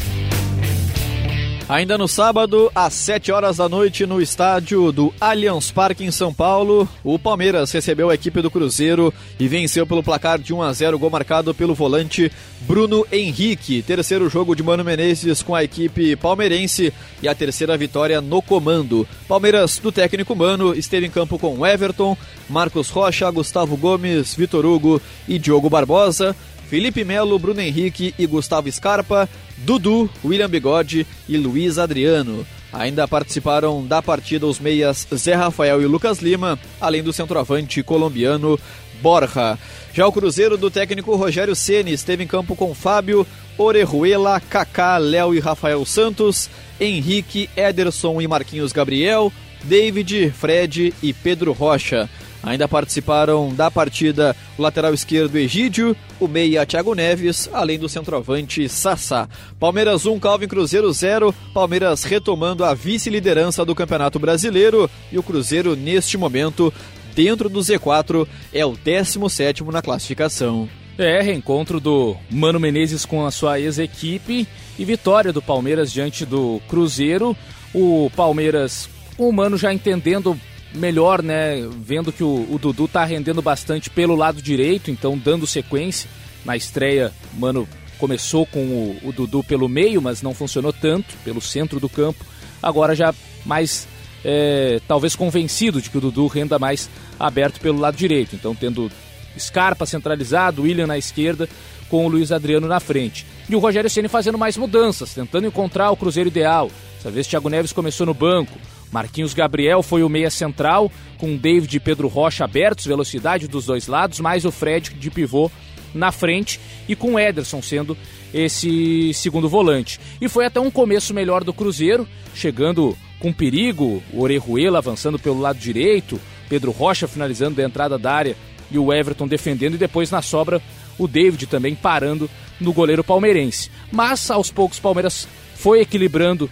[1.68, 6.34] Ainda no sábado, às 7 horas da noite, no estádio do Allianz Parque em São
[6.34, 10.72] Paulo, o Palmeiras recebeu a equipe do Cruzeiro e venceu pelo placar de 1 a
[10.72, 12.30] 0, gol marcado pelo volante
[12.62, 13.80] Bruno Henrique.
[13.80, 19.06] Terceiro jogo de Mano Menezes com a equipe palmeirense e a terceira vitória no comando.
[19.28, 22.16] Palmeiras do técnico Mano esteve em campo com Everton,
[22.50, 26.36] Marcos Rocha, Gustavo Gomes, Vitor Hugo e Diogo Barbosa.
[26.72, 32.46] Felipe Melo, Bruno Henrique e Gustavo Scarpa, Dudu, William Bigode e Luiz Adriano.
[32.72, 38.58] Ainda participaram da partida os meias Zé Rafael e Lucas Lima, além do centroavante colombiano
[39.02, 39.58] Borja.
[39.92, 43.26] Já o Cruzeiro do técnico Rogério Ceni esteve em campo com Fábio,
[43.58, 46.48] Orejuela, Kaká, Léo e Rafael Santos,
[46.80, 49.30] Henrique, Ederson e Marquinhos Gabriel,
[49.62, 52.08] David, Fred e Pedro Rocha.
[52.42, 58.68] Ainda participaram da partida o lateral esquerdo Egídio, o meia Thiago Neves, além do centroavante
[58.68, 59.28] Sassá.
[59.60, 65.76] Palmeiras 1, Calvin Cruzeiro 0, Palmeiras retomando a vice-liderança do Campeonato Brasileiro e o Cruzeiro
[65.76, 66.72] neste momento
[67.14, 70.68] dentro do Z4 é o 17º na classificação.
[70.98, 74.46] É, reencontro do Mano Menezes com a sua ex-equipe
[74.78, 77.36] e vitória do Palmeiras diante do Cruzeiro.
[77.72, 80.38] O Palmeiras, o Mano já entendendo
[80.74, 81.68] melhor, né?
[81.84, 86.08] Vendo que o, o Dudu tá rendendo bastante pelo lado direito, então dando sequência.
[86.44, 91.40] Na estreia, mano, começou com o, o Dudu pelo meio, mas não funcionou tanto, pelo
[91.40, 92.24] centro do campo.
[92.60, 93.86] Agora já mais
[94.24, 98.34] é, talvez convencido de que o Dudu renda mais aberto pelo lado direito.
[98.34, 98.90] Então, tendo
[99.38, 101.48] Scarpa centralizado, William na esquerda,
[101.88, 103.26] com o Luiz Adriano na frente.
[103.48, 106.70] E o Rogério Ceni fazendo mais mudanças, tentando encontrar o Cruzeiro ideal.
[106.96, 108.58] Dessa vez, Thiago Neves começou no banco.
[108.92, 113.86] Marquinhos Gabriel foi o meia central, com David e Pedro Rocha abertos, velocidade dos dois
[113.86, 115.50] lados, mais o Fred de pivô
[115.94, 117.96] na frente e com Ederson sendo
[118.32, 119.98] esse segundo volante.
[120.20, 125.40] E foi até um começo melhor do Cruzeiro, chegando com perigo, o Orejuela avançando pelo
[125.40, 128.36] lado direito, Pedro Rocha finalizando da entrada da área
[128.70, 130.60] e o Everton defendendo, e depois na sobra
[130.98, 132.28] o David também parando
[132.60, 133.70] no goleiro palmeirense.
[133.90, 136.50] Mas aos poucos Palmeiras foi equilibrando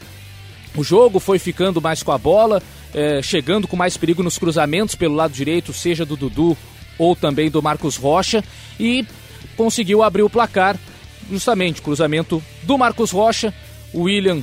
[0.76, 2.62] o jogo, foi ficando mais com a bola,
[2.94, 6.56] é, chegando com mais perigo nos cruzamentos pelo lado direito, seja do Dudu
[6.98, 8.44] ou também do Marcos Rocha,
[8.78, 9.06] e
[9.56, 10.76] conseguiu abrir o placar,
[11.30, 13.54] justamente cruzamento do Marcos Rocha,
[13.92, 14.42] o William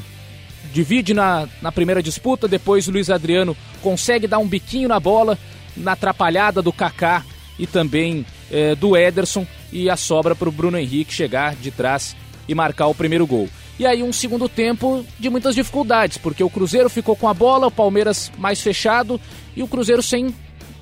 [0.73, 5.37] divide na, na primeira disputa, depois o Luiz Adriano consegue dar um biquinho na bola,
[5.75, 7.23] na atrapalhada do Kaká
[7.57, 12.15] e também é, do Ederson, e a sobra para o Bruno Henrique chegar de trás
[12.47, 13.49] e marcar o primeiro gol.
[13.79, 17.67] E aí um segundo tempo de muitas dificuldades, porque o Cruzeiro ficou com a bola,
[17.67, 19.21] o Palmeiras mais fechado
[19.55, 20.33] e o Cruzeiro sem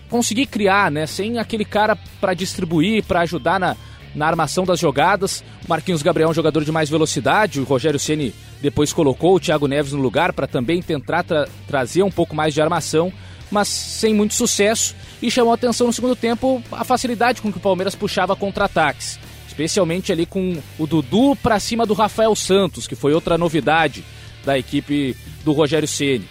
[0.10, 1.06] conseguir criar, né?
[1.06, 3.76] Sem aquele cara para distribuir, para ajudar na,
[4.16, 5.44] na armação das jogadas.
[5.68, 9.68] Marquinhos Gabriel é um jogador de mais velocidade, o Rogério Ceni depois colocou o Thiago
[9.68, 13.12] Neves no lugar para também tentar tra trazer um pouco mais de armação,
[13.52, 17.62] mas sem muito sucesso e chamou atenção no segundo tempo a facilidade com que o
[17.62, 19.20] Palmeiras puxava contra-ataques,
[19.56, 24.04] especialmente ali com o Dudu para cima do Rafael Santos, que foi outra novidade
[24.44, 25.16] da equipe
[25.46, 26.26] do Rogério Ceni.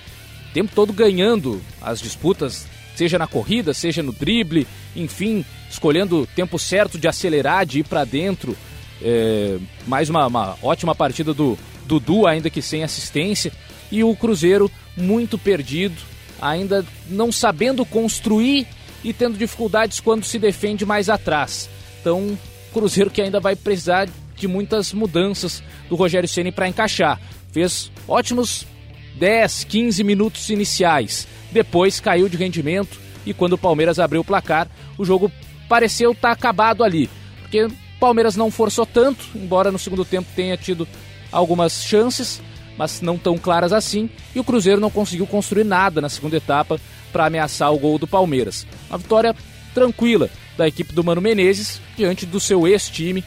[0.51, 6.27] O tempo todo ganhando as disputas, seja na corrida, seja no drible, enfim, escolhendo o
[6.27, 8.55] tempo certo de acelerar, de ir para dentro.
[9.01, 13.51] É, mais uma, uma ótima partida do Dudu, ainda que sem assistência.
[13.91, 15.97] E o Cruzeiro muito perdido,
[16.43, 18.67] ainda não sabendo construir
[19.03, 21.71] e tendo dificuldades quando se defende mais atrás.
[22.01, 22.39] Então,
[22.75, 27.21] Cruzeiro que ainda vai precisar de muitas mudanças do Rogério Ceni para encaixar.
[27.53, 28.67] Fez ótimos
[29.15, 31.29] 10, 15 minutos iniciais.
[31.53, 35.31] Depois caiu de rendimento e quando o Palmeiras abriu o placar, o jogo
[35.69, 37.09] pareceu estar tá acabado ali.
[37.43, 40.87] Porque o Palmeiras não forçou tanto, embora no segundo tempo tenha tido
[41.31, 42.43] algumas chances,
[42.77, 46.81] mas não tão claras assim, e o Cruzeiro não conseguiu construir nada na segunda etapa
[47.13, 48.67] para ameaçar o gol do Palmeiras.
[48.91, 49.35] Uma vitória
[49.73, 53.25] tranquila da equipe do Mano Menezes diante do seu ex-time,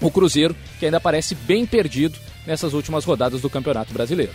[0.00, 4.32] o Cruzeiro, que ainda parece bem perdido nessas últimas rodadas do Campeonato Brasileiro.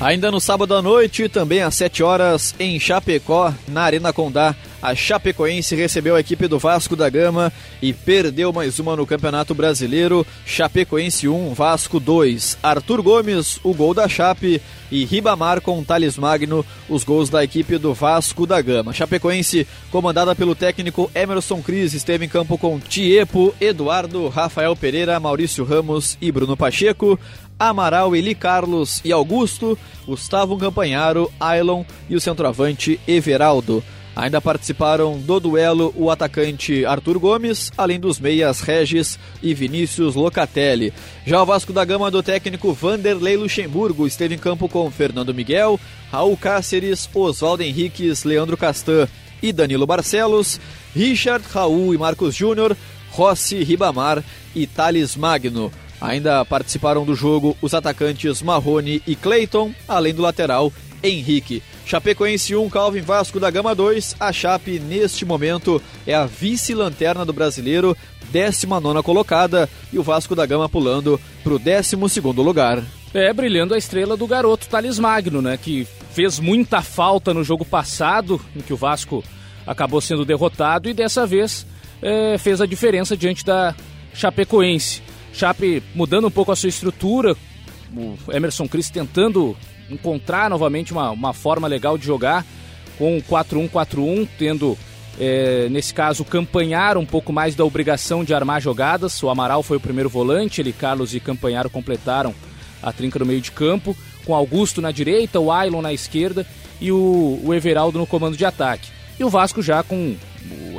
[0.00, 4.94] Ainda no sábado à noite, também às 7 horas, em Chapecó, na Arena Condá, a
[4.94, 10.26] Chapecoense recebeu a equipe do Vasco da Gama e perdeu mais uma no Campeonato Brasileiro.
[10.46, 12.58] Chapecoense 1, Vasco 2.
[12.62, 17.78] Arthur Gomes, o gol da Chape, e Ribamar com Thales Magno, os gols da equipe
[17.78, 18.92] do Vasco da Gama.
[18.92, 25.64] Chapecoense, comandada pelo técnico Emerson Cris, esteve em campo com Tiepo, Eduardo, Rafael Pereira, Maurício
[25.64, 27.18] Ramos e Bruno Pacheco.
[27.58, 33.84] Amaral, Eli Carlos e Augusto, Gustavo Campanharo, Ailon e o centroavante Everaldo.
[34.20, 40.92] Ainda participaram do duelo o atacante Arthur Gomes, além dos meias Regis e Vinícius Locatelli.
[41.24, 45.80] Já o Vasco da Gama do técnico Vanderlei Luxemburgo esteve em campo com Fernando Miguel,
[46.12, 49.08] Raul Cáceres, Oswaldo Henriques, Leandro Castan
[49.42, 50.60] e Danilo Barcelos,
[50.94, 52.76] Richard, Raul e Marcos Júnior,
[53.12, 54.22] Rossi, Ribamar
[54.54, 55.72] e Thales Magno.
[55.98, 60.70] Ainda participaram do jogo os atacantes Marrone e Clayton, além do lateral
[61.02, 61.62] Henrique.
[61.84, 64.16] Chapecoense 1, Calvin Vasco da Gama 2.
[64.20, 67.96] A Chape, neste momento, é a vice-lanterna do brasileiro,
[68.30, 72.82] 19 colocada, e o Vasco da Gama pulando para o 12 lugar.
[73.12, 75.56] É, brilhando a estrela do garoto Thales Magno, né?
[75.56, 79.24] Que fez muita falta no jogo passado, em que o Vasco
[79.66, 81.66] acabou sendo derrotado, e dessa vez
[82.00, 83.74] é, fez a diferença diante da
[84.14, 85.02] Chapecoense.
[85.32, 87.36] Chape mudando um pouco a sua estrutura,
[87.96, 89.56] o Emerson Cris tentando
[89.90, 92.44] encontrar novamente uma, uma forma legal de jogar
[92.98, 94.76] com o 4-1-4-1, tendo
[95.18, 99.22] é, nesse caso Campanhar um pouco mais da obrigação de armar jogadas.
[99.22, 102.34] O Amaral foi o primeiro volante, ele, Carlos e Campanharo completaram
[102.82, 106.46] a trinca no meio de campo, com Augusto na direita, o Ailon na esquerda
[106.80, 108.88] e o, o Everaldo no comando de ataque.
[109.18, 110.16] E o Vasco já com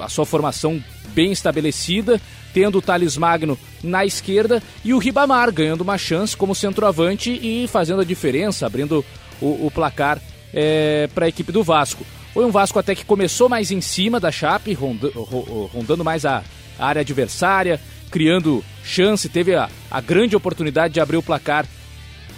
[0.02, 2.20] a sua formação bem estabelecida,
[2.54, 7.68] tendo o Thales Magno na esquerda e o Ribamar ganhando uma chance como centroavante e
[7.68, 9.06] fazendo a diferença, abrindo
[9.42, 10.20] o, o placar
[10.54, 12.06] é, para a equipe do Vasco.
[12.34, 16.44] Foi um Vasco até que começou mais em cima da Chape, rondando mais a
[16.80, 17.80] área adversária,
[18.10, 21.66] criando chance, teve a, a grande oportunidade de abrir o placar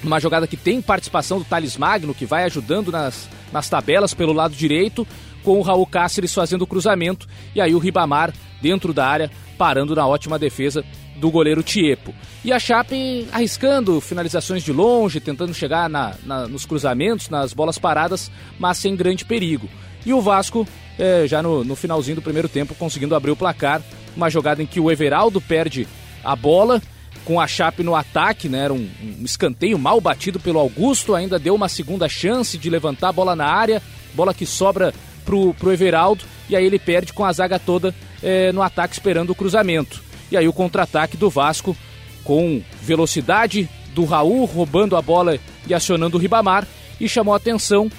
[0.03, 4.33] uma jogada que tem participação do Thales Magno, que vai ajudando nas, nas tabelas pelo
[4.33, 5.07] lado direito,
[5.43, 8.33] com o Raul Cáceres fazendo o cruzamento, e aí o Ribamar
[8.63, 10.85] dentro da área, parando na ótima defesa
[11.17, 12.15] do goleiro Tiepo.
[12.45, 17.77] E a Chape arriscando finalizações de longe, tentando chegar na, na, nos cruzamentos, nas bolas
[17.77, 19.69] paradas, mas sem grande perigo.
[20.05, 20.65] E o Vasco,
[20.97, 23.81] é, já no, no finalzinho do primeiro tempo, conseguindo abrir o placar.
[24.15, 25.87] Uma jogada em que o Everaldo perde
[26.23, 26.81] a bola,
[27.25, 28.59] com a Chape no ataque, né?
[28.59, 33.09] Era um, um, escanteio mal batido pelo Augusto, ainda deu uma segunda chance de levantar
[33.09, 33.81] a bola na área,
[34.13, 34.93] bola que sobra
[35.25, 37.93] pro, pro Everaldo, e aí ele perde com a zaga toda
[38.23, 40.01] é, no ataque esperando o cruzamento.
[40.31, 41.75] E aí o contra-ataque do Vasco
[42.23, 46.65] com velocidade do Raul roubando a bola e acionando o Ribamar
[46.99, 47.91] e chamou a atenção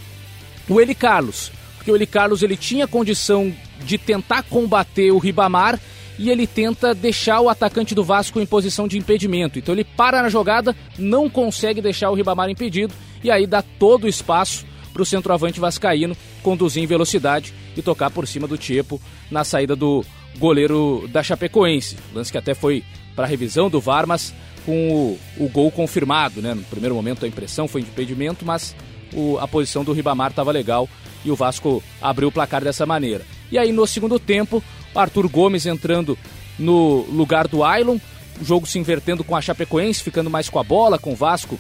[0.69, 3.53] o Eli Carlos, porque o Eli Carlos ele tinha condição
[3.85, 5.79] de tentar combater o Ribamar
[6.19, 9.59] e ele tenta deixar o atacante do Vasco em posição de impedimento.
[9.59, 14.05] Então ele para na jogada, não consegue deixar o Ribamar impedido e aí dá todo
[14.05, 19.01] o espaço para o centroavante vascaíno conduzir em velocidade e tocar por cima do Tiepo
[19.35, 20.05] na saída do
[20.39, 21.97] goleiro da Chapecoense.
[22.15, 22.85] Lance que até foi
[23.17, 24.33] para revisão do VAR, mas
[24.65, 26.55] com o, o, gol confirmado, né?
[26.55, 28.77] No primeiro momento a impressão foi impedimento, mas
[29.13, 30.89] o, a posição do Ribamar estava legal
[31.25, 33.27] e o Vasco abriu o placar dessa maneira.
[33.51, 34.63] E aí no segundo tempo,
[34.95, 36.17] Arthur Gomes entrando
[36.57, 37.99] no lugar do Ailon,
[38.41, 41.59] o jogo se invertendo com a Chapecoense, ficando mais com a bola, com o Vasco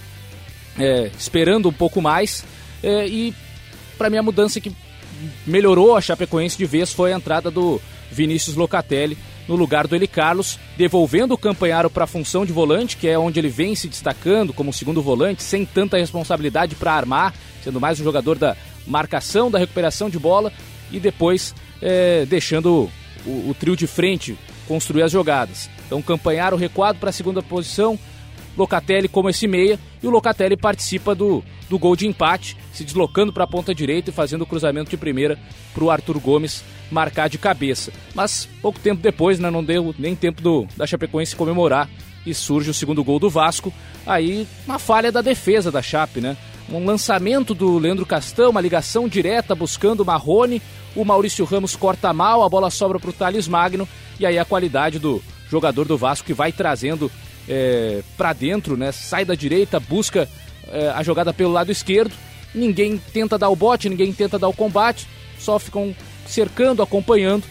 [0.79, 2.45] é, esperando um pouco mais.
[2.83, 3.35] É, e
[3.99, 4.73] para mim a mudança que
[5.47, 10.07] melhorou a Chapecoense de vez foi a entrada do Vinícius Locatelli no lugar do Eli
[10.09, 13.89] Carlos, devolvendo o Campanharo para a função de volante, que é onde ele vem se
[13.89, 18.57] destacando como segundo volante, sem tanta responsabilidade para armar, sendo mais um jogador da
[18.87, 20.53] marcação, da recuperação de bola
[20.91, 22.91] e depois é, deixando
[23.27, 24.37] o, o, trio de frente
[24.67, 25.69] construir as jogadas.
[25.87, 27.99] Então, Campanharo recuado para a segunda posição,
[28.57, 33.33] Locatelli como esse meia e o Locatelli participa do, do gol de empate, se deslocando
[33.33, 35.39] para a ponta direita e fazendo o cruzamento de primeira
[35.73, 37.93] para o Arthur Gomes marcar de cabeça.
[38.15, 41.89] Mas pouco tempo depois, né, não deu nem tempo do, da Chapecoense comemorar
[42.27, 43.73] e surge o segundo gol do Vasco.
[44.07, 46.37] Aí uma falha da defesa da Chape, né?
[46.71, 50.63] Um lançamento do Leandro Castão, uma ligação direta buscando o Marrone.
[50.97, 53.87] O Maurício Ramos corta mal, a bola sobra para o Thales Magno.
[54.19, 57.11] E aí a qualidade do jogador do Vasco que vai trazendo
[57.47, 58.93] é, para dentro, né?
[58.93, 60.29] Sai da direita, busca
[60.75, 62.13] é, a jogada pelo lado esquerdo.
[62.55, 65.07] Ninguém tenta dar o bote, ninguém tenta dar o combate,
[65.39, 65.95] só ficam
[66.27, 67.45] cercando, acompanhando.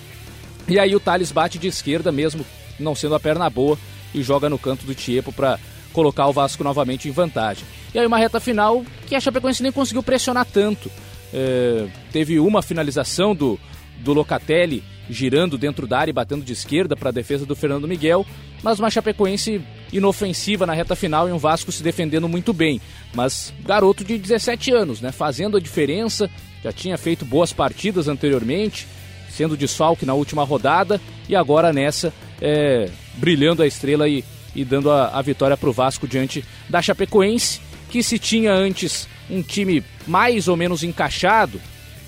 [0.68, 2.46] E aí o Thales bate de esquerda mesmo,
[2.80, 3.78] não sendo a perna boa,
[4.14, 5.60] e joga no canto do Tiepo para
[5.92, 7.66] colocar o Vasco novamente em vantagem.
[7.94, 10.92] E aí uma reta final que a Chapecoense nem conseguiu pressionar tanto.
[11.34, 13.60] É, teve uma finalização do,
[14.00, 17.88] do Locatelli girando dentro da área e batendo de esquerda para a defesa do Fernando
[17.88, 18.26] Miguel,
[18.62, 19.62] mas uma Chapecoense
[19.92, 22.82] inofensiva na reta final e um Vasco se defendendo muito bem.
[23.14, 26.30] Mas garoto de 17 anos, né, fazendo a diferença,
[26.64, 28.88] já tinha feito boas partidas anteriormente,
[29.30, 34.24] sendo desfalque na última rodada e agora nessa é, brilhando a estrela e,
[34.56, 37.60] e dando a, a vitória para o Vasco diante da Chapecoense,
[37.90, 41.60] que se tinha antes um time mais ou menos encaixado,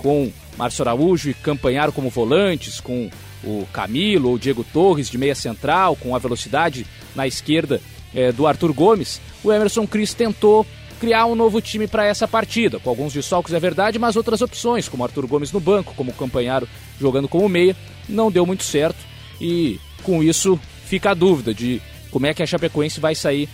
[0.06, 3.10] com Márcio Araújo e Campanharo como volantes, com
[3.42, 6.86] o Camilo ou Diego Torres de meia central, com a velocidade
[7.16, 7.80] na esquerda
[8.14, 10.64] é, do Arthur Gomes, o Emerson Cris tentou
[11.00, 14.88] criar um novo time para essa partida, com alguns desfalques é verdade, mas outras opções,
[14.88, 16.68] como Arthur Gomes no banco, como Campanharo
[17.00, 17.74] jogando como meia,
[18.08, 19.04] não deu muito certo
[19.40, 21.82] e com isso fica a dúvida de
[22.12, 23.48] como é que a Chapecoense vai sair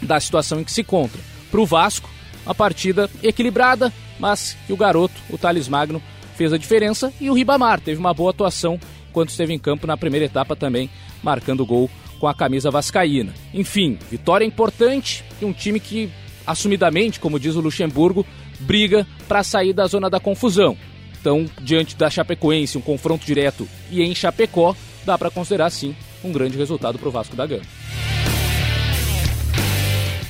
[0.00, 1.20] da situação em que se encontra.
[1.50, 2.08] Para o Vasco,
[2.46, 6.02] uma partida equilibrada, mas que o garoto, o Thales Magno,
[6.36, 9.96] fez a diferença e o Ribamar teve uma boa atuação enquanto esteve em campo na
[9.96, 10.88] primeira etapa também,
[11.22, 13.34] marcando gol com a camisa vascaína.
[13.52, 16.10] Enfim, vitória importante e um time que,
[16.46, 18.24] assumidamente, como diz o Luxemburgo,
[18.60, 20.76] briga para sair da zona da confusão.
[21.20, 25.94] Então, diante da Chapecoense, um confronto direto e em Chapecó, dá para considerar sim
[26.24, 27.81] um grande resultado para o Vasco da Gama.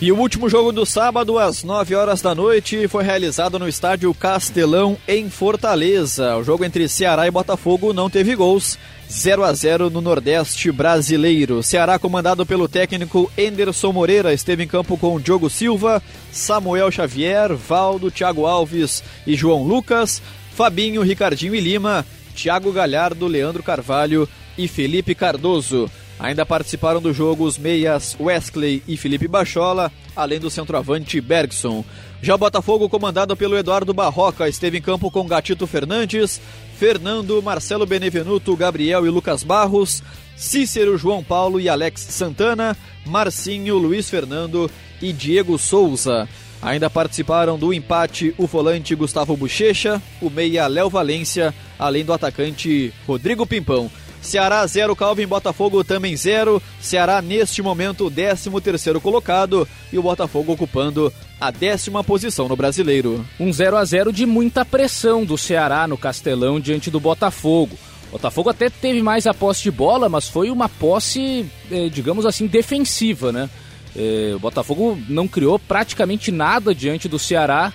[0.03, 4.13] E o último jogo do sábado, às 9 horas da noite, foi realizado no estádio
[4.13, 6.37] Castelão, em Fortaleza.
[6.39, 8.77] O jogo entre Ceará e Botafogo não teve gols.
[9.09, 11.63] 0 a 0 no Nordeste brasileiro.
[11.63, 18.11] Ceará, comandado pelo técnico Enderson Moreira, esteve em campo com Diogo Silva, Samuel Xavier, Valdo,
[18.11, 20.21] Thiago Alves e João Lucas,
[20.57, 24.29] Fabinho, Ricardinho e Lima, Thiago Galhardo, Leandro Carvalho
[24.59, 25.89] e Felipe Cardoso.
[26.23, 31.85] Ainda participaram do jogo os meias Wesley e Felipe Bachola, além do centroavante Bergson.
[32.23, 36.41] Já o Botafogo, comandado pelo Eduardo Barroca, esteve em campo com Gatito Fernandes,
[36.79, 40.01] Fernando, Marcelo Benevenuto, Gabriel e Lucas Barros,
[40.37, 44.71] Cícero, João Paulo e Alex Santana, Marcinho, Luiz Fernando
[45.03, 46.29] e Diego Souza.
[46.63, 52.95] Ainda participaram do empate o volante Gustavo Bochecha, o meia Léo Valência, além do atacante
[53.09, 53.91] Rodrigo Pimpão.
[54.23, 56.63] Ceará 0, Calvin Botafogo também 0.
[56.81, 63.27] Ceará neste momento 13 terceiro colocado e o Botafogo ocupando a décima posição no Brasileiro.
[63.39, 67.77] Um 0 a 0 de muita pressão do Ceará no Castelão diante do Botafogo.
[68.13, 72.47] Botafogo até teve mais a posse de bola, mas foi uma posse, eh, digamos assim,
[72.47, 73.51] defensiva, né?
[73.97, 77.73] Eh, o Botafogo não criou praticamente nada diante do Ceará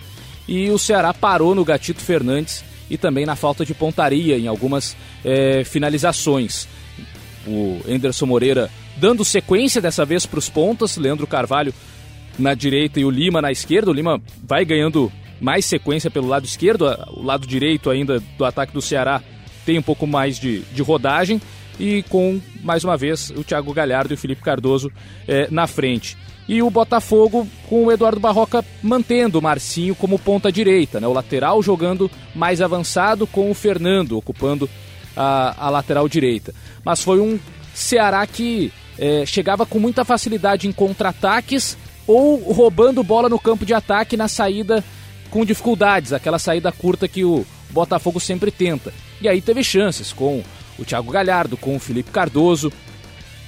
[0.48, 4.96] e o Ceará parou no Gatito Fernandes e também na falta de pontaria em algumas
[5.24, 6.68] é, finalizações.
[7.46, 11.74] O Enderson Moreira dando sequência dessa vez para os pontas, Leandro Carvalho
[12.38, 13.90] na direita e o Lima na esquerda.
[13.90, 18.74] O Lima vai ganhando mais sequência pelo lado esquerdo, o lado direito ainda do ataque
[18.74, 19.22] do Ceará
[19.66, 21.42] tem um pouco mais de, de rodagem
[21.80, 24.92] e com, mais uma vez, o Thiago Galhardo e o Felipe Cardoso
[25.28, 26.18] é, na frente
[26.48, 31.08] e o Botafogo com o Eduardo Barroca mantendo o Marcinho como ponta direita, né?
[31.08, 34.70] O lateral jogando mais avançado com o Fernando ocupando
[35.16, 36.54] a, a lateral direita.
[36.86, 37.38] Mas foi um
[37.74, 41.78] Ceará que é, chegava com muita facilidade em contra-ataques
[42.08, 44.84] ou roubando bola no campo de ataque na saída
[45.30, 48.94] com dificuldades, aquela saída curta que o Botafogo sempre tenta.
[49.22, 50.42] E aí teve chances com
[50.80, 52.72] o Thiago Galhardo, com o Felipe Cardoso.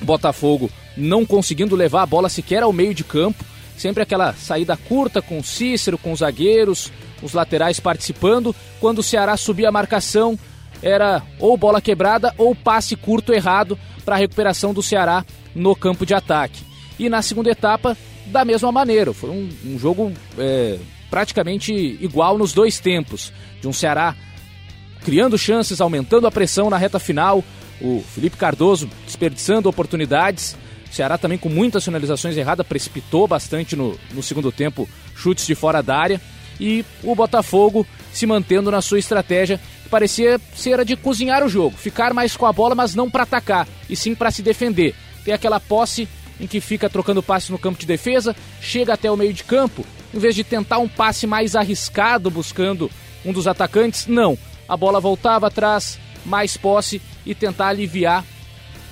[0.02, 3.44] Botafogo não conseguindo levar a bola sequer ao meio de campo.
[3.78, 8.56] Sempre aquela saída curta com o Cícero, com os zagueiros, os laterais participando.
[8.80, 10.38] Quando o Ceará subia a marcação,
[10.82, 15.26] era ou bola quebrada ou passe curto errado para a recuperação do Ceará
[15.56, 16.62] no campo de ataque.
[16.98, 19.14] E na segunda etapa, da mesma maneira.
[19.14, 20.78] Foi um, um jogo é,
[21.10, 23.32] praticamente igual nos dois tempos.
[23.62, 24.16] De um Ceará
[25.04, 27.44] criando chances, aumentando a pressão na reta final.
[27.82, 30.58] O Felipe Cardoso desperdiçando oportunidades
[30.90, 35.54] o Ceará também com muitas finalizações erradas, precipitou bastante no, no segundo tempo, chutes de
[35.54, 36.20] fora da área.
[36.60, 41.48] E o Botafogo se mantendo na sua estratégia, que parecia ser a de cozinhar o
[41.50, 44.94] jogo, ficar mais com a bola, mas não para atacar, e sim para se defender.
[45.24, 46.08] Tem aquela posse
[46.40, 49.86] em que fica trocando passe no campo de defesa, chega até o meio de campo,
[50.14, 52.90] em vez de tentar um passe mais arriscado buscando
[53.24, 54.38] um dos atacantes, não.
[54.68, 58.26] A bola voltava atrás, mais posse e tentar aliviar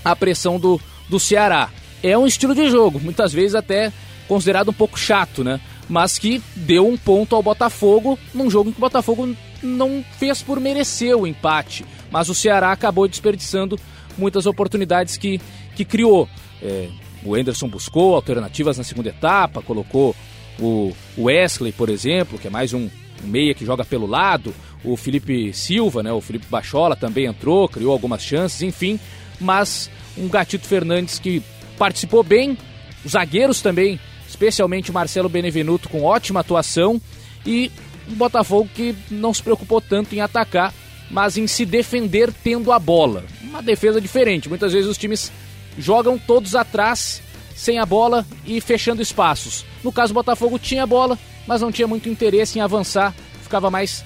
[0.05, 0.79] a pressão do,
[1.09, 1.69] do Ceará
[2.03, 3.91] é um estilo de jogo, muitas vezes até
[4.27, 5.59] considerado um pouco chato, né?
[5.89, 9.33] Mas que deu um ponto ao Botafogo num jogo em que o Botafogo
[9.63, 11.85] não fez por merecer o empate.
[12.11, 13.79] Mas o Ceará acabou desperdiçando
[14.17, 15.39] muitas oportunidades que,
[15.75, 16.27] que criou.
[16.61, 16.89] É,
[17.23, 20.15] o Enderson buscou alternativas na segunda etapa, colocou
[20.59, 22.89] o Wesley, por exemplo, que é mais um
[23.23, 24.53] meia que joga pelo lado.
[24.83, 28.99] O Felipe Silva, né, o Felipe Bachola também entrou, criou algumas chances, enfim.
[29.39, 31.41] Mas um Gatito Fernandes que
[31.77, 32.57] participou bem,
[33.05, 37.01] os zagueiros também, especialmente o Marcelo Benevenuto com ótima atuação
[37.45, 37.71] e
[38.09, 40.73] o Botafogo que não se preocupou tanto em atacar,
[41.09, 43.25] mas em se defender tendo a bola.
[43.41, 44.49] Uma defesa diferente.
[44.49, 45.31] Muitas vezes os times
[45.77, 47.21] jogam todos atrás,
[47.55, 49.65] sem a bola e fechando espaços.
[49.83, 53.69] No caso, o Botafogo tinha a bola, mas não tinha muito interesse em avançar, ficava
[53.71, 54.03] mais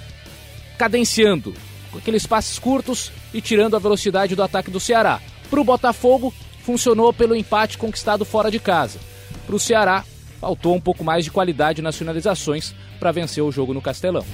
[0.78, 1.54] cadenciando,
[1.92, 5.20] com aqueles passes curtos e tirando a velocidade do ataque do Ceará.
[5.50, 9.00] Para o Botafogo, funcionou pelo empate conquistado fora de casa.
[9.46, 10.04] Para o Ceará,
[10.40, 14.26] faltou um pouco mais de qualidade nas finalizações para vencer o jogo no Castelão.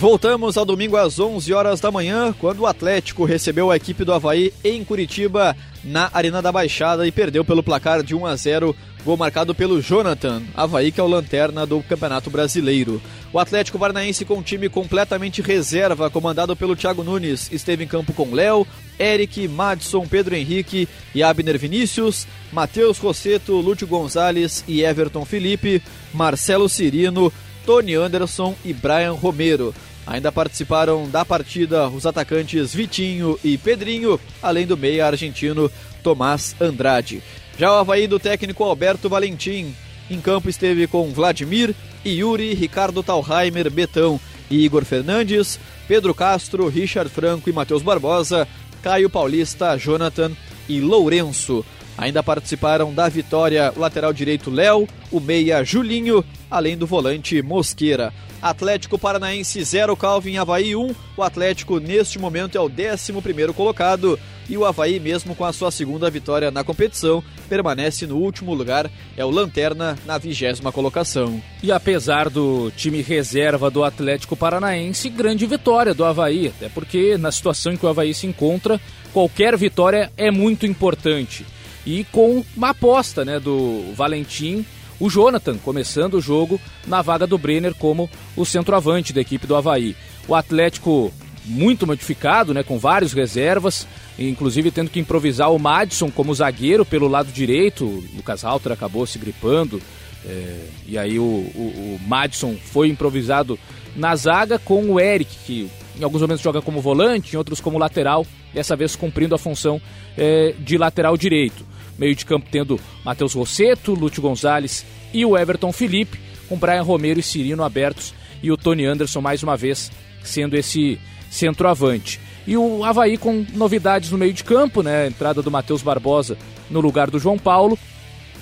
[0.00, 4.14] Voltamos ao domingo às 11 horas da manhã, quando o Atlético recebeu a equipe do
[4.14, 8.74] Havaí em Curitiba, na Arena da Baixada, e perdeu pelo placar de 1 a 0
[9.04, 13.00] Gol marcado pelo Jonathan, Havaí que é o lanterna do Campeonato Brasileiro.
[13.30, 18.14] O Atlético Paranaense com um time completamente reserva, comandado pelo Thiago Nunes, esteve em campo
[18.14, 18.66] com Léo,
[18.98, 25.82] Eric, Madison, Pedro Henrique e Abner Vinícius, Matheus Rosseto, Lúcio Gonzalez e Everton Felipe,
[26.14, 27.30] Marcelo Cirino,
[27.66, 29.74] Tony Anderson e Brian Romero.
[30.10, 35.70] Ainda participaram da partida os atacantes Vitinho e Pedrinho, além do meia argentino
[36.02, 37.22] Tomás Andrade.
[37.56, 39.72] Já o Havaí do técnico Alberto Valentim.
[40.10, 41.72] Em campo esteve com Vladimir,
[42.04, 44.18] Yuri, Ricardo Talheimer, Betão
[44.50, 48.48] e Igor Fernandes, Pedro Castro, Richard Franco e Matheus Barbosa,
[48.82, 50.32] Caio Paulista, Jonathan
[50.68, 51.64] e Lourenço.
[51.96, 58.12] Ainda participaram da vitória o lateral direito Léo, o meia Julinho, além do volante Mosqueira.
[58.42, 60.94] Atlético Paranaense 0, Calvin Havaí 1.
[61.16, 64.18] O Atlético neste momento é o 11 colocado
[64.48, 68.90] e o Havaí, mesmo com a sua segunda vitória na competição, permanece no último lugar,
[69.16, 71.40] é o Lanterna na vigésima colocação.
[71.62, 77.30] E apesar do time reserva do Atlético Paranaense, grande vitória do Havaí, até porque na
[77.30, 78.80] situação em que o Havaí se encontra,
[79.12, 81.46] qualquer vitória é muito importante
[81.86, 84.64] e com uma aposta né, do Valentim,
[85.00, 89.56] o Jonathan, começando o jogo na vaga do Brenner como o centroavante da equipe do
[89.56, 89.96] Havaí.
[90.28, 91.12] O Atlético
[91.44, 93.86] muito modificado, né, com vários reservas,
[94.18, 97.84] inclusive tendo que improvisar o Madison como zagueiro pelo lado direito.
[97.84, 99.80] O Lucas Halter acabou se gripando,
[100.24, 103.58] é, e aí o, o, o Madison foi improvisado
[103.96, 107.78] na zaga com o Eric, que em alguns momentos joga como volante, em outros como
[107.78, 109.80] lateral, dessa vez cumprindo a função
[110.16, 111.64] é, de lateral direito.
[112.00, 117.20] Meio de campo tendo Matheus Rosseto, Lúcio Gonzalez e o Everton Felipe, com Brian Romero
[117.20, 119.92] e Cirino abertos e o Tony Anderson mais uma vez
[120.22, 120.98] sendo esse
[121.30, 122.18] centroavante.
[122.46, 125.08] E o Havaí com novidades no meio de campo, né?
[125.08, 126.38] Entrada do Matheus Barbosa
[126.70, 127.78] no lugar do João Paulo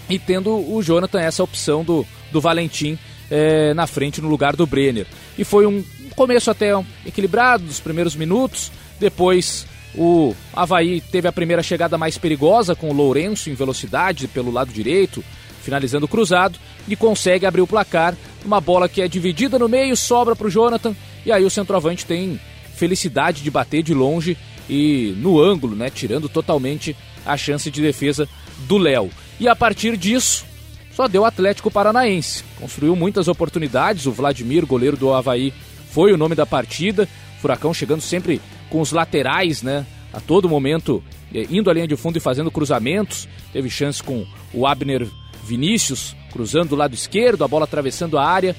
[0.08, 2.96] e tendo o Jonathan essa opção do, do Valentim
[3.28, 5.06] é, na frente no lugar do Brenner.
[5.36, 5.84] E foi um
[6.14, 6.70] começo até
[7.04, 9.66] equilibrado dos primeiros minutos, depois
[9.98, 14.72] o Havaí teve a primeira chegada mais perigosa com o Lourenço em velocidade pelo lado
[14.72, 15.24] direito,
[15.60, 18.16] finalizando cruzado, e consegue abrir o placar.
[18.44, 20.94] Uma bola que é dividida no meio, sobra para o Jonathan,
[21.26, 22.40] e aí o centroavante tem
[22.76, 24.38] felicidade de bater de longe
[24.70, 26.96] e no ângulo, né, tirando totalmente
[27.26, 28.28] a chance de defesa
[28.68, 29.10] do Léo.
[29.40, 30.46] E a partir disso,
[30.94, 32.44] só deu Atlético Paranaense.
[32.60, 35.52] Construiu muitas oportunidades, o Vladimir, goleiro do Havaí,
[35.90, 37.08] foi o nome da partida.
[37.40, 39.86] Furacão chegando sempre com os laterais, né?
[40.12, 41.02] A todo momento
[41.34, 43.28] eh, indo à linha de fundo e fazendo cruzamentos.
[43.52, 45.06] Teve chance com o Abner
[45.44, 48.54] Vinícius cruzando do lado esquerdo, a bola atravessando a área.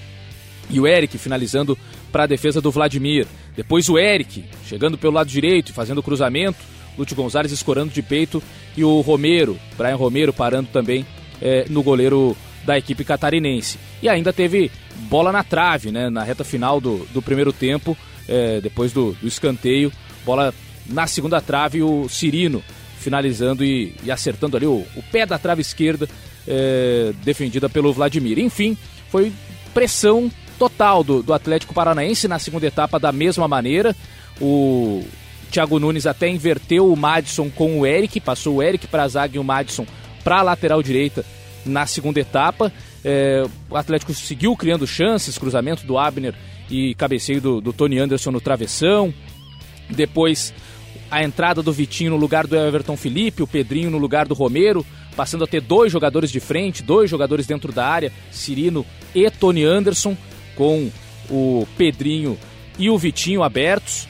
[0.69, 1.77] E o Eric finalizando
[2.11, 3.25] para a defesa do Vladimir.
[3.55, 6.59] Depois o Eric chegando pelo lado direito e fazendo cruzamento.
[6.97, 8.41] Lúcio Gonzalez escorando de peito.
[8.77, 11.05] E o Romero, Brian Romero parando também
[11.41, 13.79] é, no goleiro da equipe catarinense.
[14.01, 14.71] E ainda teve
[15.09, 17.97] bola na trave, né, na reta final do, do primeiro tempo,
[18.29, 19.91] é, depois do, do, escanteio,
[20.23, 20.53] bola
[20.85, 22.63] na segunda trave, o Cirino
[22.99, 26.07] finalizando e, e acertando ali o, o, pé da trave esquerda,
[26.47, 28.37] é, defendida pelo Vladimir.
[28.37, 28.77] Enfim,
[29.09, 29.31] foi
[29.73, 33.95] pressão total do, do Atlético Paranaense na segunda etapa da mesma maneira.
[34.39, 35.03] O
[35.49, 39.37] Thiago Nunes até inverteu o Madison com o Eric, passou o Eric para a zaga
[39.37, 39.85] e o Madison
[40.23, 41.25] para a lateral direita
[41.65, 42.71] na segunda etapa.
[43.03, 46.35] É, o Atlético seguiu criando chances, cruzamento do Abner
[46.69, 49.13] e cabeceio do, do Tony Anderson no travessão.
[49.89, 50.53] Depois
[51.09, 54.85] a entrada do Vitinho no lugar do Everton Felipe, o Pedrinho no lugar do Romero,
[55.15, 59.63] passando a ter dois jogadores de frente, dois jogadores dentro da área, Cirino e Tony
[59.63, 60.15] Anderson,
[60.55, 60.89] com
[61.29, 62.37] o Pedrinho
[62.77, 64.07] e o Vitinho abertos.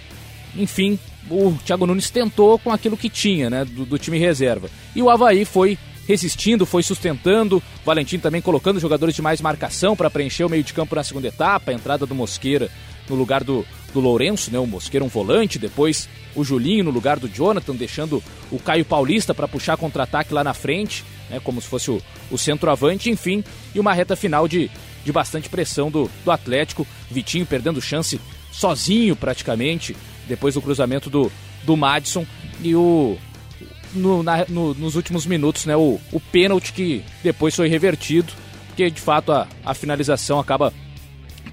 [0.55, 0.99] Enfim,
[1.29, 4.69] o Thiago Nunes tentou com aquilo que tinha, né, do, do time reserva.
[4.95, 5.77] E o Havaí foi
[6.09, 7.61] resistindo, foi sustentando.
[7.85, 11.27] Valentim também colocando jogadores de mais marcação para preencher o meio de campo na segunda
[11.27, 11.69] etapa.
[11.69, 12.67] A entrada do Mosqueira
[13.07, 14.57] no lugar do, do Lourenço, né?
[14.57, 19.35] O Mosqueira um volante, depois o Julinho no lugar do Jonathan, deixando o Caio Paulista
[19.35, 21.39] para puxar contra-ataque lá na frente, né?
[21.43, 22.01] Como se fosse o,
[22.31, 23.43] o centroavante, enfim,
[23.75, 24.71] e uma reta final de,
[25.05, 26.87] de bastante pressão do, do Atlético.
[27.11, 28.19] Vitinho perdendo chance
[28.51, 29.95] sozinho praticamente,
[30.27, 31.31] depois do cruzamento do,
[31.63, 32.25] do Madison.
[32.63, 33.15] E o,
[33.93, 38.31] no, na, no, nos últimos minutos, né, o, o pênalti que depois foi revertido,
[38.67, 40.73] porque de fato a, a finalização acaba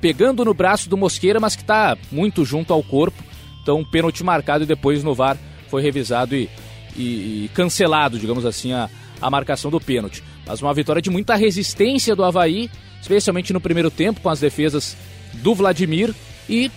[0.00, 3.22] pegando no braço do Mosqueira, mas que está muito junto ao corpo.
[3.62, 5.36] Então, pênalti marcado e depois no VAR
[5.68, 6.48] foi revisado e,
[6.96, 8.88] e, e cancelado, digamos assim, a,
[9.20, 10.22] a marcação do pênalti.
[10.46, 12.70] Mas uma vitória de muita resistência do Havaí,
[13.00, 14.96] especialmente no primeiro tempo, com as defesas
[15.34, 16.14] do Vladimir
[16.48, 16.70] e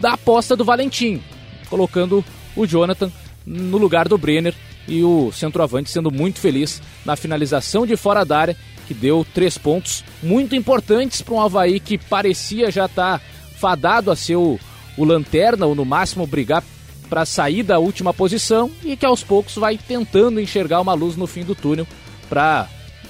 [0.00, 1.22] da aposta do Valentim,
[1.68, 2.24] colocando
[2.56, 3.12] o Jonathan
[3.46, 4.54] no lugar do Brenner
[4.90, 8.56] e o centroavante sendo muito feliz na finalização de fora da área,
[8.88, 13.24] que deu três pontos muito importantes para um Havaí que parecia já estar tá
[13.56, 14.58] fadado a ser o,
[14.98, 16.64] o lanterna, ou no máximo brigar
[17.08, 21.26] para sair da última posição e que aos poucos vai tentando enxergar uma luz no
[21.26, 21.86] fim do túnel
[22.28, 22.68] para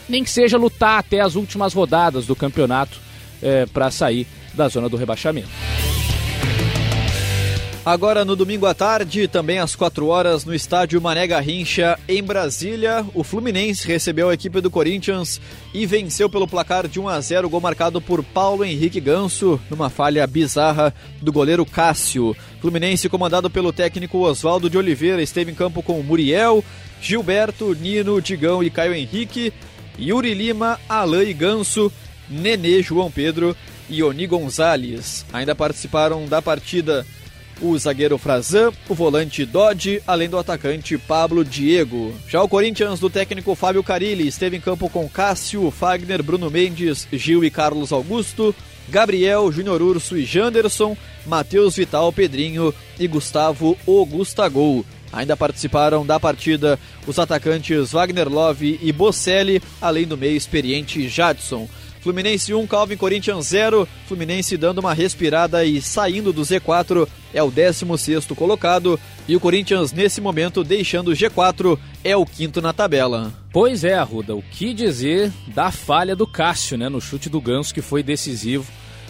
[0.08, 2.98] nem que seja lutar até as últimas rodadas do campeonato
[3.42, 5.48] é, para sair da zona do rebaixamento.
[7.84, 13.06] Agora no domingo à tarde, também às 4 horas, no estádio Mané Garrincha, em Brasília,
[13.14, 15.40] o Fluminense recebeu a equipe do Corinthians
[15.72, 19.88] e venceu pelo placar de 1 a 0, gol marcado por Paulo Henrique Ganso, numa
[19.88, 22.36] falha bizarra do goleiro Cássio.
[22.60, 26.62] Fluminense, comandado pelo técnico Oswaldo de Oliveira, esteve em campo com Muriel,
[27.00, 29.54] Gilberto, Nino, Digão e Caio Henrique,
[29.98, 31.90] Yuri Lima, Alain e Ganso,
[32.28, 33.56] Nenê, João Pedro
[33.88, 35.24] e Oni Gonzalez.
[35.32, 37.06] Ainda participaram da partida
[37.60, 42.14] o zagueiro Frazan, o volante Dodge, além do atacante Pablo Diego.
[42.28, 47.06] Já o Corinthians do técnico Fábio Carilli esteve em campo com Cássio, Fagner, Bruno Mendes,
[47.12, 48.54] Gil e Carlos Augusto,
[48.88, 50.96] Gabriel, Júnior Urso e Janderson,
[51.26, 54.84] Matheus Vital, Pedrinho e Gustavo Ogustagol.
[55.12, 61.68] Ainda participaram da partida os atacantes Wagner Love e Bocelli, além do meio experiente Jadson.
[62.00, 63.86] Fluminense 1, Calvin Corinthians 0.
[64.06, 68.98] Fluminense dando uma respirada e saindo do Z4 é o 16 colocado.
[69.28, 73.32] E o Corinthians, nesse momento, deixando o G4, é o quinto na tabela.
[73.52, 77.74] Pois é, Arruda, o que dizer da falha do Cássio, né, no chute do Ganso,
[77.74, 78.66] que foi decisivo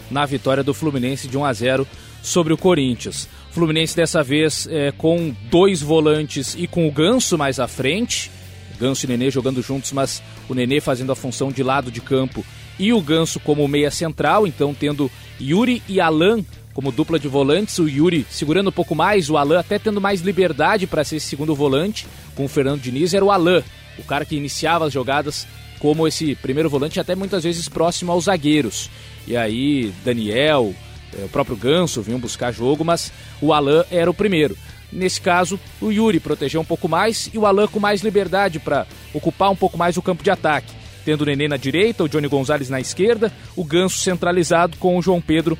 [0.09, 1.87] na vitória do Fluminense de 1 a 0
[2.21, 3.27] sobre o Corinthians.
[3.51, 8.29] Fluminense dessa vez é, com dois volantes e com o Ganso mais à frente.
[8.77, 12.43] Ganso e Nenê jogando juntos, mas o Nenê fazendo a função de lado de campo
[12.81, 15.09] e o Ganso como meia central, então tendo
[15.39, 19.59] Yuri e Alan como dupla de volantes, o Yuri segurando um pouco mais, o Alan
[19.59, 23.29] até tendo mais liberdade para ser esse segundo volante, com o Fernando Diniz, era o
[23.29, 23.61] Alan,
[23.99, 25.45] o cara que iniciava as jogadas
[25.77, 28.89] como esse primeiro volante, até muitas vezes próximo aos zagueiros.
[29.27, 30.73] E aí, Daniel,
[31.19, 34.57] é, o próprio Ganso vinham buscar jogo, mas o Alan era o primeiro.
[34.91, 38.87] Nesse caso, o Yuri protegeu um pouco mais e o Alan com mais liberdade para
[39.13, 40.80] ocupar um pouco mais o campo de ataque.
[41.05, 45.01] Tendo o Nenê na direita, o Johnny Gonzalez na esquerda, o Ganso centralizado com o
[45.01, 45.57] João Pedro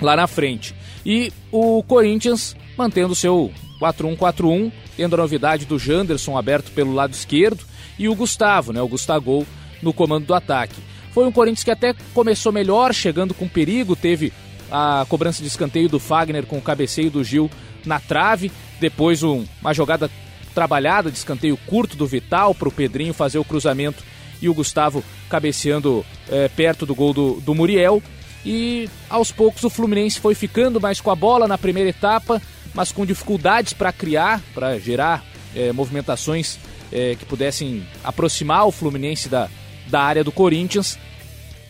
[0.00, 0.74] lá na frente.
[1.04, 7.64] E o Corinthians mantendo seu 4-1-4-1, tendo a novidade do Janderson aberto pelo lado esquerdo
[7.98, 9.46] e o Gustavo, né, o Gustavo
[9.82, 10.80] no comando do ataque.
[11.12, 14.32] Foi um Corinthians que até começou melhor, chegando com perigo, teve
[14.70, 17.50] a cobrança de escanteio do Fagner com o cabeceio do Gil
[17.84, 18.50] na trave,
[18.80, 20.10] depois um, uma jogada
[20.54, 24.02] trabalhada de escanteio curto do Vital para o Pedrinho fazer o cruzamento
[24.46, 28.02] e o Gustavo cabeceando é, perto do gol do, do Muriel.
[28.44, 32.40] E aos poucos o Fluminense foi ficando mais com a bola na primeira etapa,
[32.74, 35.24] mas com dificuldades para criar, para gerar
[35.56, 36.58] é, movimentações
[36.92, 39.48] é, que pudessem aproximar o Fluminense da,
[39.86, 40.98] da área do Corinthians.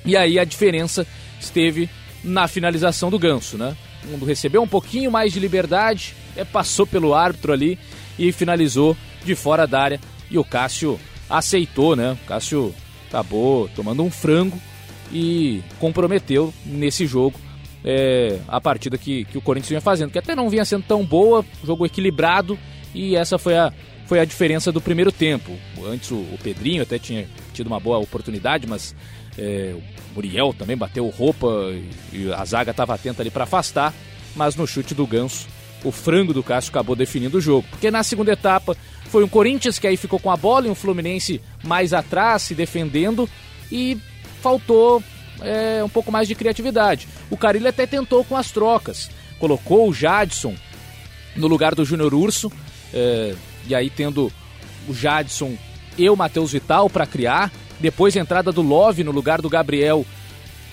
[0.04, 1.06] E aí a diferença
[1.40, 1.88] esteve
[2.22, 3.76] na finalização do Ganso, né?
[4.04, 7.78] O mundo recebeu um pouquinho mais de liberdade, é, passou pelo árbitro ali
[8.18, 10.00] e finalizou de fora da área.
[10.30, 10.98] E o Cássio
[11.38, 12.12] aceitou, né?
[12.12, 12.74] O Cássio
[13.08, 14.58] acabou tomando um frango
[15.12, 17.38] e comprometeu nesse jogo
[17.84, 21.04] é, a partida que, que o Corinthians vinha fazendo, que até não vinha sendo tão
[21.04, 22.58] boa, jogo equilibrado,
[22.94, 23.72] e essa foi a,
[24.06, 25.52] foi a diferença do primeiro tempo.
[25.86, 28.94] Antes o, o Pedrinho até tinha tido uma boa oportunidade, mas
[29.36, 31.46] é, o Muriel também bateu roupa
[32.12, 33.92] e, e a zaga estava atenta ali para afastar,
[34.34, 35.46] mas no chute do Ganso,
[35.84, 37.66] o frango do Cássio acabou definindo o jogo.
[37.70, 38.74] Porque na segunda etapa
[39.14, 42.52] foi um Corinthians que aí ficou com a bola e um Fluminense mais atrás, se
[42.52, 43.30] defendendo,
[43.70, 43.96] e
[44.42, 45.00] faltou
[45.40, 47.06] é, um pouco mais de criatividade.
[47.30, 49.08] O Carilho até tentou com as trocas,
[49.38, 50.56] colocou o Jadson
[51.36, 52.50] no lugar do Júnior Urso,
[52.92, 53.36] é,
[53.68, 54.32] e aí tendo
[54.88, 55.56] o Jadson
[55.96, 60.04] e o Matheus Vital para criar, depois a entrada do Love no lugar do Gabriel,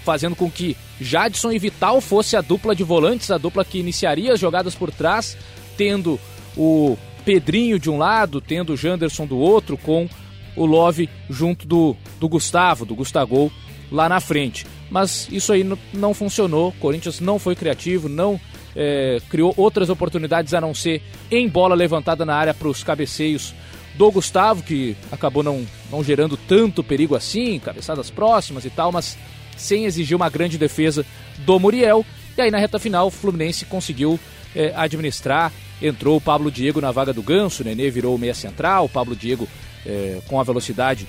[0.04, 4.34] fazendo com que Jadson e Vital fosse a dupla de volantes, a dupla que iniciaria
[4.34, 5.38] as jogadas por trás,
[5.78, 6.20] tendo
[6.58, 10.10] o Pedrinho de um lado, tendo o Janderson do outro, com
[10.56, 13.52] o Love junto do, do Gustavo, do Gustavo
[13.92, 14.66] lá na frente.
[14.90, 18.40] Mas isso aí não funcionou, Corinthians não foi criativo, não
[18.76, 23.54] é, criou outras oportunidades a não ser em bola levantada na área para os cabeceios
[23.96, 29.18] do Gustavo, que acabou não, não gerando tanto perigo assim, cabeçadas próximas e tal, mas
[29.58, 31.06] sem exigir uma grande defesa
[31.40, 32.06] do Muriel.
[32.38, 34.20] E aí na reta final o Fluminense conseguiu
[34.56, 35.52] é, administrar,
[35.82, 39.16] entrou o Pablo Diego na vaga do Ganso, o Nenê virou meia central, o Pablo
[39.16, 39.48] Diego
[39.86, 41.08] é, com a velocidade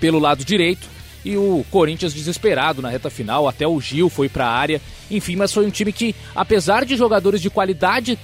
[0.00, 0.88] pelo lado direito
[1.24, 4.80] e o Corinthians desesperado na reta final, até o Gil foi para a área.
[5.10, 8.18] Enfim, mas foi um time que, apesar de jogadores de qualidade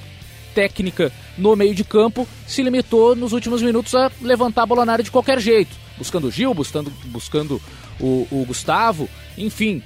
[0.54, 4.92] técnica no meio de campo, se limitou nos últimos minutos a levantar a bola na
[4.92, 7.60] área de qualquer jeito, buscando o Gil, buscando, buscando
[7.98, 9.08] o, o Gustavo,
[9.38, 9.82] enfim,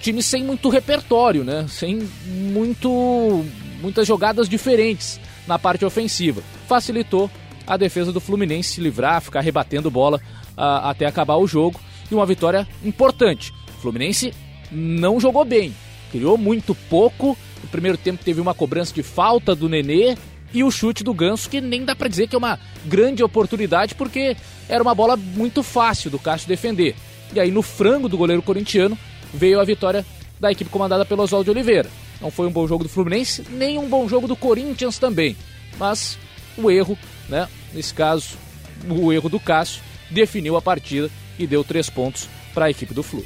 [0.00, 1.66] time sem muito repertório, né?
[1.68, 3.44] Sem muito
[3.80, 6.42] muitas jogadas diferentes na parte ofensiva.
[6.66, 7.30] Facilitou
[7.66, 10.20] a defesa do Fluminense se livrar, ficar rebatendo bola
[10.56, 11.80] uh, até acabar o jogo.
[12.10, 13.52] E uma vitória importante.
[13.78, 14.32] O Fluminense
[14.70, 15.74] não jogou bem,
[16.10, 17.36] criou muito pouco.
[17.62, 20.16] No primeiro tempo teve uma cobrança de falta do Nenê
[20.54, 23.94] e o chute do Ganso, que nem dá para dizer que é uma grande oportunidade,
[23.94, 24.36] porque
[24.68, 26.94] era uma bola muito fácil do Cássio defender.
[27.34, 28.96] E aí no frango do goleiro corintiano
[29.34, 30.06] veio a vitória
[30.38, 31.90] da equipe comandada pelo Oswaldo Oliveira.
[32.20, 35.36] Não foi um bom jogo do Fluminense, nem um bom jogo do Corinthians também.
[35.78, 36.18] Mas
[36.56, 36.98] o erro,
[37.28, 38.36] né, nesse caso,
[38.88, 43.02] o erro do Cássio, definiu a partida e deu três pontos para a equipe do
[43.02, 43.24] Flu.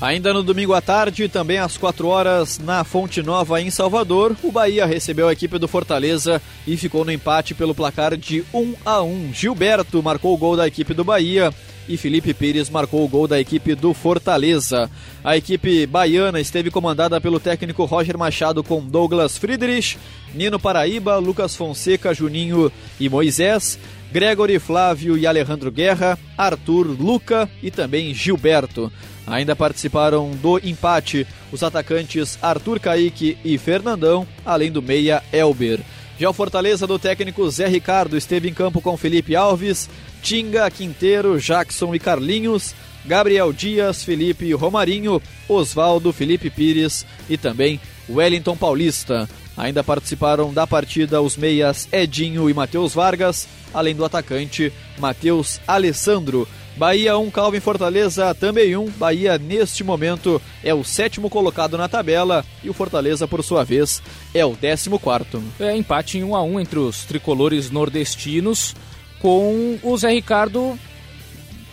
[0.00, 4.52] Ainda no domingo à tarde, também às 4 horas, na Fonte Nova, em Salvador, o
[4.52, 9.02] Bahia recebeu a equipe do Fortaleza e ficou no empate pelo placar de 1 a
[9.02, 9.32] 1.
[9.32, 11.54] Gilberto marcou o gol da equipe do Bahia
[11.88, 14.90] e Felipe Pires marcou o gol da equipe do Fortaleza.
[15.22, 19.98] A equipe baiana esteve comandada pelo técnico Roger Machado com Douglas Friedrich,
[20.34, 23.78] Nino Paraíba, Lucas Fonseca, Juninho e Moisés.
[24.12, 28.92] Gregory, Flávio e Alejandro Guerra, Arthur, Luca e também Gilberto.
[29.26, 35.80] Ainda participaram do empate os atacantes Arthur Caíque e Fernandão, além do meia Elber.
[36.18, 39.90] Já o Fortaleza do técnico Zé Ricardo esteve em campo com Felipe Alves,
[40.22, 42.72] Tinga, Quinteiro, Jackson e Carlinhos,
[43.04, 49.28] Gabriel Dias, Felipe Romarinho, Oswaldo, Felipe Pires e também Wellington Paulista.
[49.56, 56.46] Ainda participaram da partida os meias Edinho e Matheus Vargas, além do atacante Matheus Alessandro.
[56.76, 58.90] Bahia 1, Calvin Fortaleza também 1.
[58.90, 64.02] Bahia, neste momento, é o sétimo colocado na tabela e o Fortaleza, por sua vez,
[64.34, 65.42] é o décimo quarto.
[65.60, 68.74] É empate em 1 a 1 entre os tricolores nordestinos,
[69.20, 70.78] com o Zé Ricardo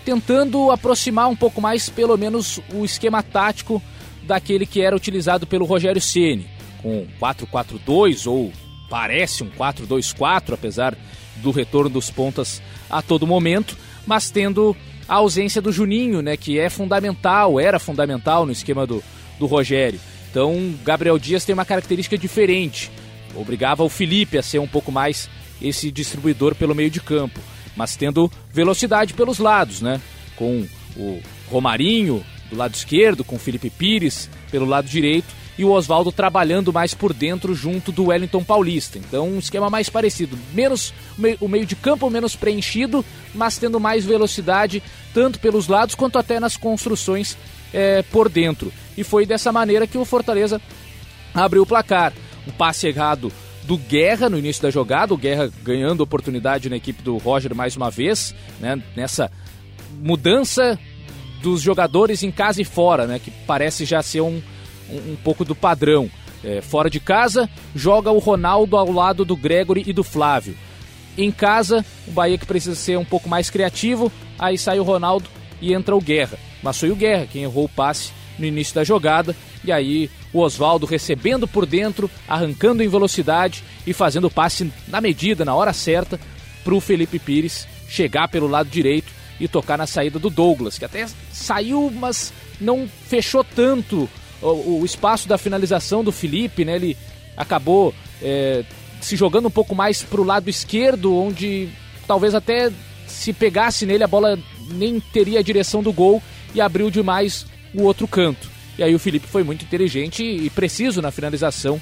[0.06, 3.82] tentando aproximar um pouco mais, pelo menos, o esquema tático
[4.24, 6.47] daquele que era utilizado pelo Rogério Ceni,
[6.82, 8.52] com 4-4-2 ou
[8.89, 10.95] parece um 4-2-4, apesar
[11.38, 14.76] do retorno dos pontas a todo momento, mas tendo
[15.12, 19.03] a ausência do Juninho, né, que é fundamental, era fundamental no esquema do,
[19.38, 19.99] do Rogério.
[20.30, 22.89] Então, Gabriel Dias tem uma característica diferente.
[23.36, 25.30] Obrigava o Felipe a ser um pouco mais
[25.62, 27.41] esse distribuidor pelo meio de campo,
[27.76, 29.99] mas tendo velocidade pelos lados, né?
[30.38, 35.72] Com o Romarinho do lado esquerdo, com o Felipe Pires pelo lado direito e o
[35.72, 38.97] Oswaldo trabalhando mais por dentro junto do Wellington Paulista.
[38.97, 40.38] Então, um esquema mais parecido.
[40.54, 40.93] Menos
[41.39, 44.82] o meio de campo menos preenchido, mas tendo mais velocidade,
[45.14, 47.38] tanto pelos lados quanto até nas construções
[47.74, 48.72] é, por dentro.
[48.97, 50.62] E foi dessa maneira que o Fortaleza
[51.34, 52.14] abriu o placar.
[52.47, 53.32] Um passe errado
[53.64, 57.76] do Guerra no início da jogada, o Guerra ganhando oportunidade na equipe do Roger mais
[57.76, 59.32] uma vez, né, nessa
[60.02, 60.80] mudança
[61.41, 64.41] dos jogadores em casa e fora, né, que parece já ser um,
[64.92, 66.10] um, um pouco do padrão.
[66.44, 70.56] É, fora de casa, joga o Ronaldo ao lado do Gregory e do Flávio.
[71.18, 75.30] Em casa, o Bahia que precisa ser um pouco mais criativo, aí sai o Ronaldo
[75.62, 76.39] e entra o Guerra.
[76.64, 80.39] Mas foi o Guerra quem errou o passe no início da jogada, e aí o
[80.39, 85.74] Oswaldo recebendo por dentro, arrancando em velocidade e fazendo o passe na medida, na hora
[85.74, 86.20] certa,
[86.64, 90.86] para o Felipe Pires chegar pelo lado direito e tocar na saída do Douglas, que
[90.86, 94.10] até saiu, mas não fechou tanto
[94.42, 96.76] o, o espaço da finalização do Felipe, né?
[96.76, 96.98] Ele
[97.36, 98.64] acabou é,
[99.00, 101.70] se jogando um pouco mais para o lado esquerdo, onde
[102.08, 102.72] talvez até
[103.08, 104.38] se pegasse nele a bola
[104.70, 106.22] nem teria a direção do gol
[106.56, 108.50] e abriu demais o outro canto.
[108.78, 111.80] E aí o Felipe foi muito inteligente e preciso na finalização,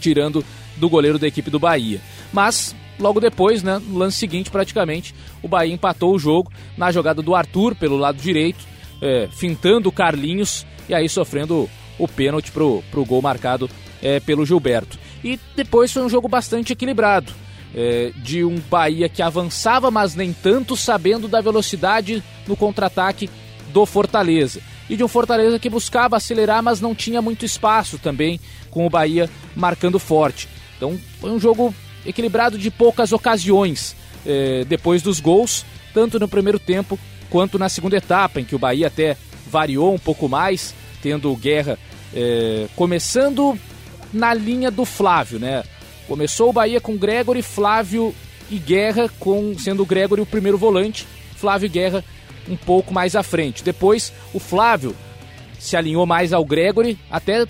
[0.00, 0.44] tirando
[0.76, 2.00] do goleiro da equipe do Bahia.
[2.32, 7.20] Mas logo depois, né, no lance seguinte praticamente, o Bahia empatou o jogo na jogada
[7.20, 8.64] do Arthur pelo lado direito,
[9.02, 11.68] é, fintando o Carlinhos e aí sofrendo
[11.98, 13.70] o pênalti pro, pro gol marcado
[14.02, 14.98] é, pelo Gilberto.
[15.22, 17.32] E depois foi um jogo bastante equilibrado.
[17.76, 23.28] É, de um Bahia que avançava, mas nem tanto, sabendo da velocidade no contra-ataque
[23.72, 24.60] do Fortaleza.
[24.88, 28.38] E de um Fortaleza que buscava acelerar, mas não tinha muito espaço também,
[28.70, 30.48] com o Bahia marcando forte.
[30.76, 31.74] Então foi um jogo
[32.06, 37.96] equilibrado de poucas ocasiões é, depois dos gols, tanto no primeiro tempo quanto na segunda
[37.96, 39.16] etapa, em que o Bahia até
[39.54, 41.78] variou um pouco mais, tendo o Guerra
[42.12, 43.56] é, começando
[44.12, 45.62] na linha do Flávio, né?
[46.08, 48.12] Começou o Bahia com Gregory, Flávio
[48.50, 52.04] e Guerra, com sendo o Gregory o primeiro volante, Flávio e Guerra
[52.48, 53.62] um pouco mais à frente.
[53.62, 54.92] Depois o Flávio
[55.56, 57.46] se alinhou mais ao Gregory, até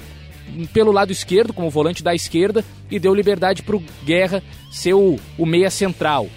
[0.74, 5.18] pelo lado esquerdo, como volante da esquerda, e deu liberdade para o Guerra ser o,
[5.38, 6.28] o meia central.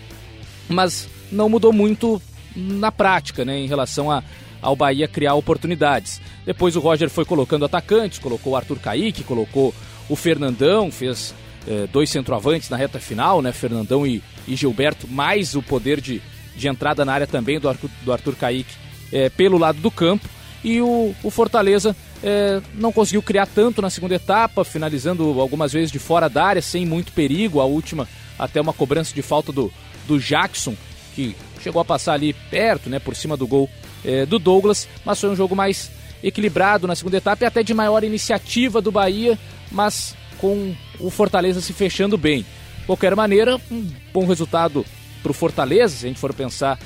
[0.69, 2.21] Mas não mudou muito
[2.55, 4.23] na prática, né, em relação a,
[4.61, 6.21] ao Bahia criar oportunidades.
[6.45, 9.73] Depois o Roger foi colocando atacantes, colocou o Arthur Caíque, colocou
[10.09, 11.33] o Fernandão, fez
[11.67, 13.51] eh, dois centroavantes na reta final, né?
[13.51, 16.21] Fernandão e, e, Gilberto, mais o poder de,
[16.55, 18.73] de entrada na área também do Arthur, do Arthur Caíque
[19.11, 20.27] eh, pelo lado do campo.
[20.63, 25.91] E o, o Fortaleza eh, não conseguiu criar tanto na segunda etapa, finalizando algumas vezes
[25.91, 27.59] de fora da área, sem muito perigo.
[27.59, 28.07] A última,
[28.39, 29.71] até uma cobrança de falta do,
[30.07, 30.75] do Jackson,
[31.13, 33.69] que chegou a passar ali perto, né, por cima do gol
[34.03, 35.91] é, do Douglas, mas foi um jogo mais
[36.23, 39.37] equilibrado na segunda etapa e até de maior iniciativa do Bahia,
[39.71, 42.45] mas com o Fortaleza se fechando bem.
[42.79, 44.85] De qualquer maneira, um bom resultado
[45.21, 46.79] para o Fortaleza, se a gente for pensar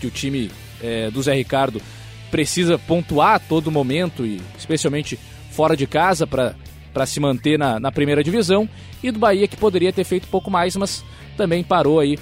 [0.00, 0.50] que o time
[0.82, 1.80] é, do Zé Ricardo
[2.30, 5.18] precisa pontuar a todo momento e especialmente
[5.50, 8.68] fora de casa para se manter na, na primeira divisão
[9.02, 11.04] e do Bahia que poderia ter feito pouco mais, mas
[11.36, 12.18] também parou aí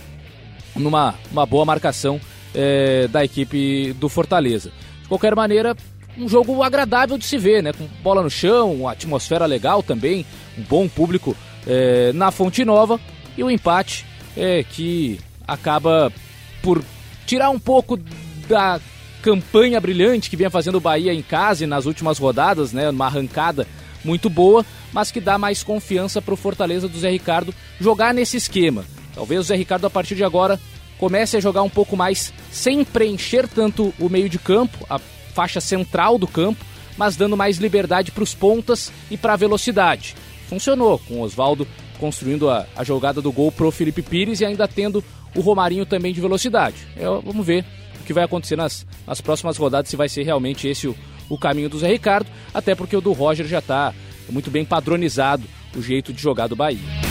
[0.77, 2.21] numa uma boa marcação
[2.55, 4.71] é, da equipe do Fortaleza.
[5.03, 5.77] De qualquer maneira,
[6.17, 7.73] um jogo agradável de se ver, né?
[7.73, 10.25] Com bola no chão, uma atmosfera legal também,
[10.57, 11.37] um bom público
[11.67, 13.01] é, na Fonte Nova
[13.37, 16.13] e o um empate é, que acaba
[16.63, 16.83] por
[17.27, 17.99] tirar um pouco
[18.49, 18.81] da
[19.23, 23.07] campanha brilhante que vinha fazendo o Bahia em casa e nas últimas rodadas, né, uma
[23.07, 23.67] arrancada
[24.05, 28.37] muito boa, mas que dá mais confiança para o Fortaleza do Zé Ricardo jogar nesse
[28.37, 28.85] esquema.
[29.15, 30.61] Talvez o Zé Ricardo a partir de agora
[30.99, 35.61] comece a jogar um pouco mais sem preencher tanto o meio de campo, a faixa
[35.61, 36.65] central do campo,
[36.97, 40.15] mas dando mais liberdade para os pontas e para a velocidade.
[40.49, 41.67] Funcionou com o Oswaldo
[41.99, 45.03] construindo a, a jogada do gol pro Felipe Pires e ainda tendo
[45.35, 46.77] o Romarinho também de velocidade.
[46.97, 47.65] É, vamos ver
[48.01, 50.95] o que vai acontecer nas, nas próximas rodadas, se vai ser realmente esse o,
[51.29, 53.93] o caminho do Zé Ricardo, até porque o do Roger já está
[54.29, 55.45] muito bem padronizado
[55.77, 57.04] o jeito de jogar do Bahia.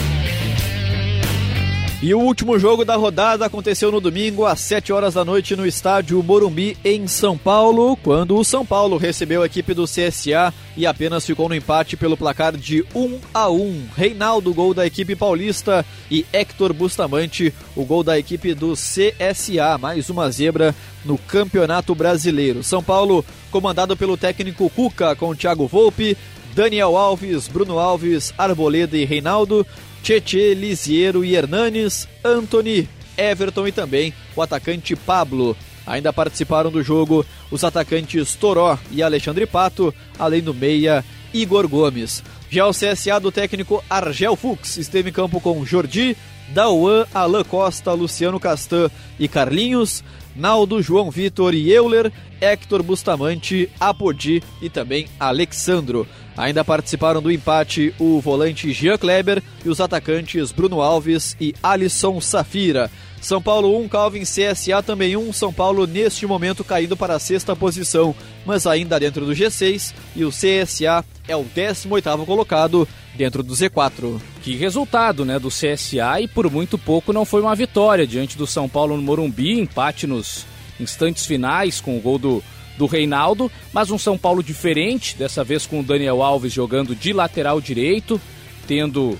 [2.04, 5.66] E o último jogo da rodada aconteceu no domingo às 7 horas da noite no
[5.66, 10.86] estádio Morumbi em São Paulo, quando o São Paulo recebeu a equipe do CSA e
[10.86, 13.86] apenas ficou no empate pelo placar de 1 a 1.
[13.96, 20.10] Reinaldo gol da equipe paulista e Hector Bustamante o gol da equipe do CSA, mais
[20.10, 20.74] uma zebra
[21.06, 22.62] no Campeonato Brasileiro.
[22.62, 26.18] São Paulo comandado pelo técnico Cuca com Thiago Volpe,
[26.54, 29.66] Daniel Alves, Bruno Alves, Arboleda e Reinaldo,
[30.04, 32.86] Tietê, Lisiero e Hernanes, Anthony,
[33.16, 35.56] Everton e também o atacante Pablo.
[35.86, 41.02] Ainda participaram do jogo os atacantes Toró e Alexandre Pato, além do meia
[41.32, 42.22] Igor Gomes.
[42.50, 46.14] Já o CSA do técnico Argel Fux esteve em campo com Jordi,
[46.50, 50.04] Dauan, Alain Costa, Luciano Castan e Carlinhos,
[50.34, 56.06] Naldo, João Vitor e Euler, Hector Bustamante, Apodi e também Alexandro.
[56.36, 62.20] Ainda participaram do empate o volante Jean Kleber e os atacantes Bruno Alves e Alisson
[62.20, 62.90] Safira.
[63.24, 65.32] São Paulo 1, Calvin CSA também 1.
[65.32, 68.14] São Paulo neste momento caindo para a sexta posição,
[68.44, 69.94] mas ainda dentro do G6.
[70.14, 74.20] E o CSA é o 18 colocado dentro do Z4.
[74.42, 78.46] Que resultado, né, do CSA e por muito pouco não foi uma vitória diante do
[78.46, 80.44] São Paulo no Morumbi, empate nos
[80.78, 82.44] instantes finais com o gol do
[82.76, 87.12] do Reinaldo, mas um São Paulo diferente, dessa vez com o Daniel Alves jogando de
[87.12, 88.20] lateral direito,
[88.66, 89.16] tendo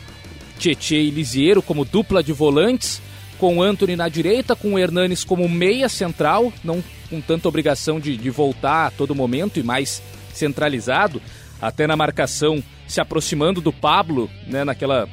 [0.59, 3.01] Tietê e Lisiero como dupla de volantes,
[3.39, 8.01] com o Anthony na direita, com o Hernanes como meia central, não com tanta obrigação
[8.01, 11.21] de, de voltar a todo momento e mais centralizado,
[11.61, 15.09] até na marcação se aproximando do Pablo, né, naquela,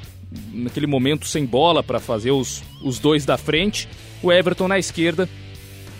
[0.51, 3.87] naquele momento sem bola para fazer os, os dois da frente,
[4.21, 5.27] o Everton na esquerda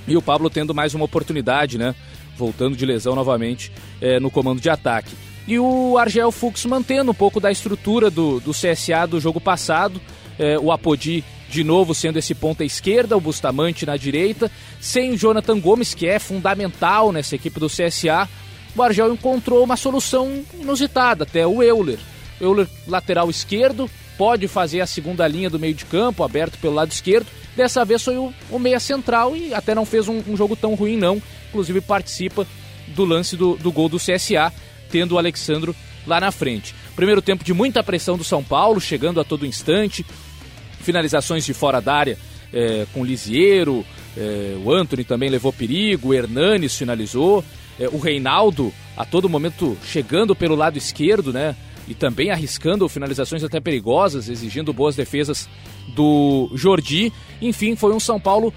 [0.08, 1.96] e o Pablo tendo mais uma oportunidade, né?
[2.38, 5.16] voltando de lesão novamente é, no comando de ataque.
[5.48, 10.02] E o Argel Fux mantendo um pouco da estrutura do, do CSA do jogo passado,
[10.40, 14.50] é, o Apodi de novo sendo esse ponta esquerda, o Bustamante na direita,
[14.80, 18.28] sem o Jonathan Gomes, que é fundamental nessa equipe do CSA,
[18.76, 22.00] o Argel encontrou uma solução inusitada, até o Euler.
[22.40, 26.92] Euler lateral esquerdo, pode fazer a segunda linha do meio de campo, aberto pelo lado
[26.92, 27.28] esquerdo.
[27.56, 30.74] Dessa vez foi o, o meia central e até não fez um, um jogo tão
[30.74, 31.22] ruim não
[31.52, 32.48] inclusive participa
[32.88, 34.52] do lance do, do gol do CSA,
[34.90, 35.76] tendo o Alexandro
[36.08, 36.74] lá na frente.
[36.96, 40.06] Primeiro tempo de muita pressão do São Paulo, chegando a todo instante,
[40.82, 42.18] finalizações de fora da área
[42.54, 43.86] é, com Lisiero,
[44.18, 47.44] é, o Anthony também levou perigo, o Hernanes finalizou,
[47.80, 51.56] é, o Reinaldo a todo momento chegando pelo lado esquerdo, né?
[51.88, 55.50] E também arriscando finalizações até perigosas, exigindo boas defesas
[55.96, 57.12] do Jordi.
[57.42, 58.54] Enfim, foi um São Paulo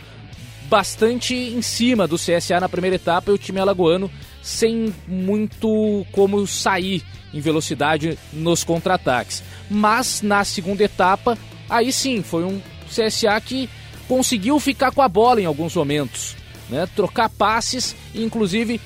[0.69, 4.11] bastante em cima do CSA na primeira etapa e o time alagoano
[4.43, 7.03] sem muito como sair
[7.33, 9.43] em velocidade nos contra-ataques.
[9.71, 11.39] Mas na segunda etapa,
[11.69, 13.69] aí sim, foi um CSA que
[14.09, 16.37] conseguiu ficar com a bola em alguns momentos,
[16.69, 16.89] né?
[16.95, 18.81] trocar passes, inclusive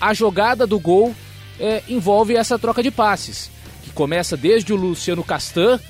[0.00, 1.14] a jogada do gol
[1.58, 3.50] é, envolve essa troca de passes,
[3.82, 5.80] que começa desde o Luciano Castan,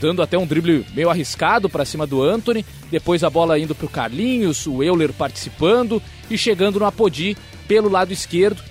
[0.00, 3.86] dando até um drible meio arriscado para cima do Anthony, depois a bola indo para
[3.86, 7.36] o Carlinhos, o Euler participando e chegando no Apodi
[7.68, 8.62] pelo lado esquerdo,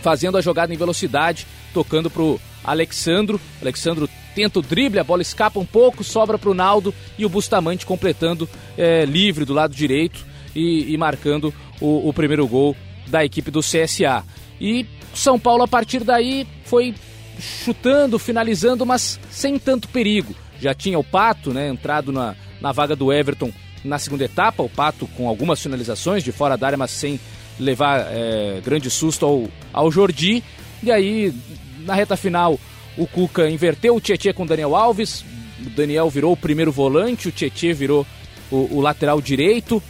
[0.00, 3.40] fazendo a jogada em velocidade, tocando para o Alexandro.
[3.60, 4.08] Alexandro
[4.38, 7.84] tenta o drible, a bola escapa um pouco, sobra para o Naldo e o Bustamante
[7.84, 10.24] completando é, livre do lado direito
[10.54, 12.76] e, e marcando o, o primeiro gol
[13.08, 14.24] da equipe do CSA.
[14.60, 16.94] E São Paulo, a partir daí, foi
[17.40, 20.32] chutando, finalizando, mas sem tanto perigo.
[20.60, 23.50] Já tinha o Pato, né, entrado na, na vaga do Everton
[23.84, 27.18] na segunda etapa, o Pato com algumas finalizações de fora da área, mas sem
[27.58, 30.44] levar é, grande susto ao, ao Jordi.
[30.80, 31.34] E aí,
[31.80, 32.56] na reta final,
[32.98, 35.24] o Cuca inverteu o Tietchan com o Daniel Alves,
[35.64, 38.06] o Daniel virou o primeiro volante, o Tietchan virou
[38.50, 39.80] o, o lateral direito,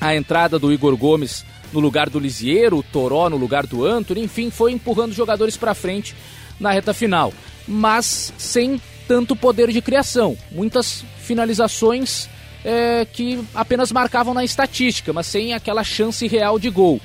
[0.00, 4.22] a entrada do Igor Gomes no lugar do Lisiero, o Toró no lugar do Antony,
[4.22, 6.14] enfim, foi empurrando jogadores para frente
[6.60, 7.32] na reta final,
[7.66, 10.36] mas sem tanto poder de criação.
[10.50, 12.28] Muitas finalizações
[12.64, 17.00] é, que apenas marcavam na estatística, mas sem aquela chance real de gol.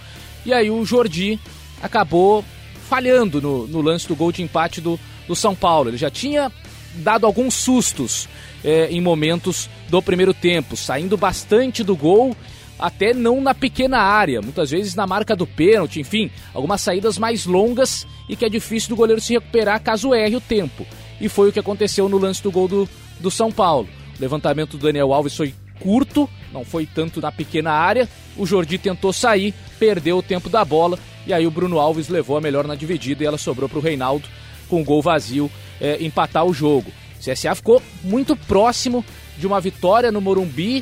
[0.46, 1.40] E aí o Jordi
[1.82, 2.44] acabou
[2.90, 5.00] falhando no, no lance do gol de empate do,
[5.32, 5.90] do São Paulo.
[5.90, 6.52] Ele já tinha
[6.96, 8.28] dado alguns sustos
[8.64, 12.36] é, em momentos do primeiro tempo, saindo bastante do gol,
[12.78, 17.46] até não na pequena área, muitas vezes na marca do pênalti, enfim, algumas saídas mais
[17.46, 20.86] longas e que é difícil do goleiro se recuperar caso erre o tempo.
[21.20, 23.88] E foi o que aconteceu no lance do gol do, do São Paulo.
[24.18, 28.10] O levantamento do Daniel Alves foi curto, não foi tanto na pequena área.
[28.36, 32.36] O Jordi tentou sair, perdeu o tempo da bola e aí o Bruno Alves levou
[32.36, 34.28] a melhor na dividida e ela sobrou para o Reinaldo
[34.72, 35.52] com um gol vazio
[35.82, 36.90] é, empatar o jogo.
[37.20, 39.04] O CSA ficou muito próximo
[39.38, 40.82] de uma vitória no Morumbi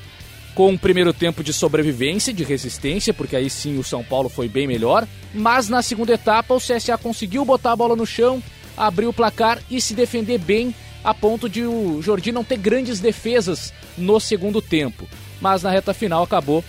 [0.54, 4.48] com um primeiro tempo de sobrevivência, de resistência, porque aí sim o São Paulo foi
[4.48, 5.08] bem melhor.
[5.34, 8.44] Mas na segunda etapa o CSA conseguiu botar a bola no chão,
[8.78, 13.00] abrir o placar e se defender bem a ponto de o Jordi não ter grandes
[13.00, 15.08] defesas no segundo tempo.
[15.42, 16.64] Mas na reta final acabou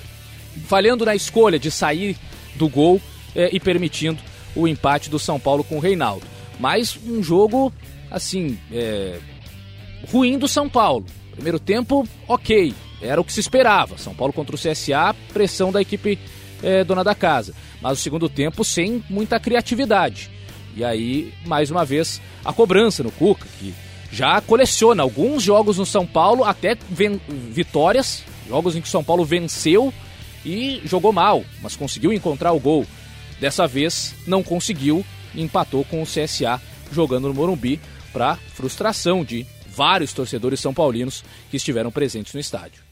[0.66, 2.16] falhando na escolha de sair
[2.54, 3.00] do gol
[3.34, 4.22] é, e permitindo
[4.56, 6.39] o empate do São Paulo com o Reinaldo.
[6.60, 7.72] Mas um jogo,
[8.10, 9.18] assim, é,
[10.12, 11.06] ruim do São Paulo.
[11.32, 13.96] Primeiro tempo, ok, era o que se esperava.
[13.96, 16.18] São Paulo contra o CSA, pressão da equipe
[16.62, 17.54] é, dona da casa.
[17.80, 20.30] Mas o segundo tempo sem muita criatividade.
[20.76, 23.74] E aí, mais uma vez, a cobrança no Cuca, que
[24.12, 26.76] já coleciona alguns jogos no São Paulo, até
[27.50, 29.94] vitórias, jogos em que o São Paulo venceu
[30.44, 32.84] e jogou mal, mas conseguiu encontrar o gol.
[33.40, 35.04] Dessa vez não conseguiu
[35.34, 36.60] empatou com o CSA
[36.92, 37.80] jogando no Morumbi
[38.12, 42.82] para frustração de vários torcedores são paulinos que estiveram presentes no estádio.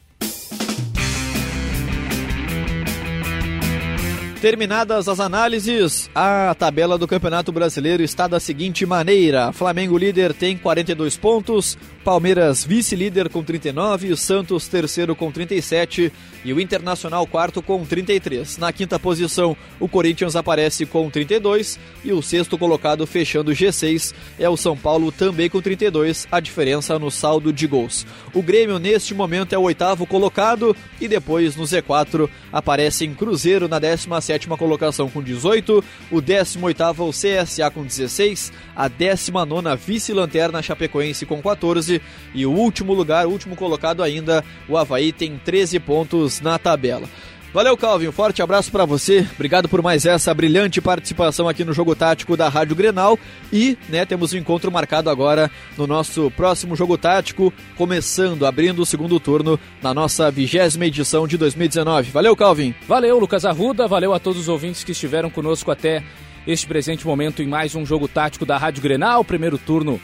[4.41, 10.57] Terminadas as análises, a tabela do Campeonato Brasileiro está da seguinte maneira: Flamengo líder tem
[10.57, 11.77] 42 pontos,
[12.09, 16.11] Palmeiras vice-líder com 39, Santos terceiro com 37
[16.43, 18.57] e o Internacional quarto com 33.
[18.57, 24.15] Na quinta posição, o Corinthians aparece com 32 e o sexto colocado fechando o G6
[24.39, 28.07] é o São Paulo também com 32, a diferença no saldo de gols.
[28.33, 33.69] O Grêmio neste momento é o oitavo colocado e depois no Z4 aparece em Cruzeiro
[33.69, 40.63] na décima sétima colocação com 18, o 18 o CSA com 16, a 19 vice-lanterna
[40.63, 41.98] Chapecoense com 14
[42.35, 47.09] e o último lugar, o último colocado ainda, o Havaí tem 13 pontos na tabela.
[47.53, 48.09] Valeu, Calvin.
[48.09, 49.27] Um forte abraço para você.
[49.35, 53.19] Obrigado por mais essa brilhante participação aqui no Jogo Tático da Rádio Grenal.
[53.51, 58.87] E, né, temos um encontro marcado agora no nosso próximo Jogo Tático, começando, abrindo o
[58.87, 62.11] segundo turno na nossa vigésima edição de 2019.
[62.11, 62.75] Valeu, Calvin.
[62.87, 63.89] Valeu, Lucas Arruda.
[63.89, 66.05] Valeu a todos os ouvintes que estiveram conosco até
[66.47, 69.23] este presente momento em mais um Jogo Tático da Rádio Grenal.
[69.23, 69.99] O primeiro turno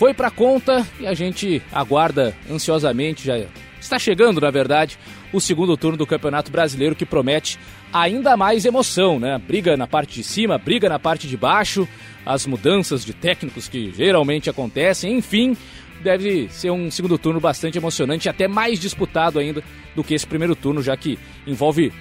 [0.00, 3.38] foi para conta e a gente aguarda ansiosamente, já
[3.78, 4.98] está chegando, na verdade,
[5.30, 7.58] o segundo turno do Campeonato Brasileiro que promete
[7.92, 9.38] ainda mais emoção, né?
[9.46, 11.86] Briga na parte de cima, briga na parte de baixo,
[12.24, 15.54] as mudanças de técnicos que geralmente acontecem, enfim,
[16.02, 19.62] deve ser um segundo turno bastante emocionante, até mais disputado ainda
[19.94, 21.92] do que esse primeiro turno, já que envolve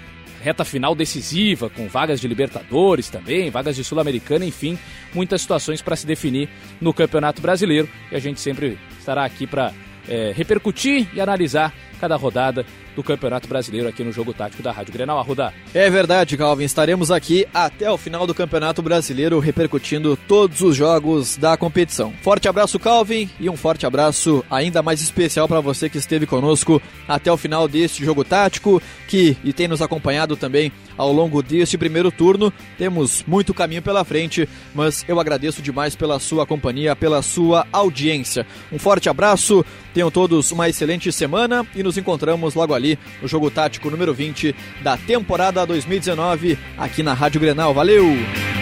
[0.42, 4.78] reta final decisiva, com vagas de Libertadores também, vagas de Sul-Americana, enfim,
[5.14, 7.90] muitas situações para se definir no Campeonato Brasileiro.
[8.12, 9.74] E a gente sempre estará aqui para
[10.08, 14.94] é, repercutir e analisar cada rodada do Campeonato Brasileiro aqui no Jogo Tático da Rádio
[14.94, 15.20] Grenal.
[15.20, 15.54] Arruda.
[15.74, 16.64] É verdade, Calvin.
[16.64, 22.14] Estaremos aqui até o final do Campeonato Brasileiro repercutindo todos os jogos da competição.
[22.22, 26.82] Forte abraço, Calvin, e um forte abraço ainda mais especial para você que esteve conosco
[27.08, 31.78] até o final deste Jogo Tático, que e tem nos acompanhado também ao longo deste
[31.78, 32.52] primeiro turno.
[32.78, 38.46] Temos muito caminho pela frente, mas eu agradeço demais pela sua companhia, pela sua audiência.
[38.72, 43.50] Um forte abraço, tenham todos uma excelente semana e nos encontramos logo ali no jogo
[43.50, 47.74] tático número 20 da temporada 2019 aqui na Rádio Grenal.
[47.74, 48.59] Valeu!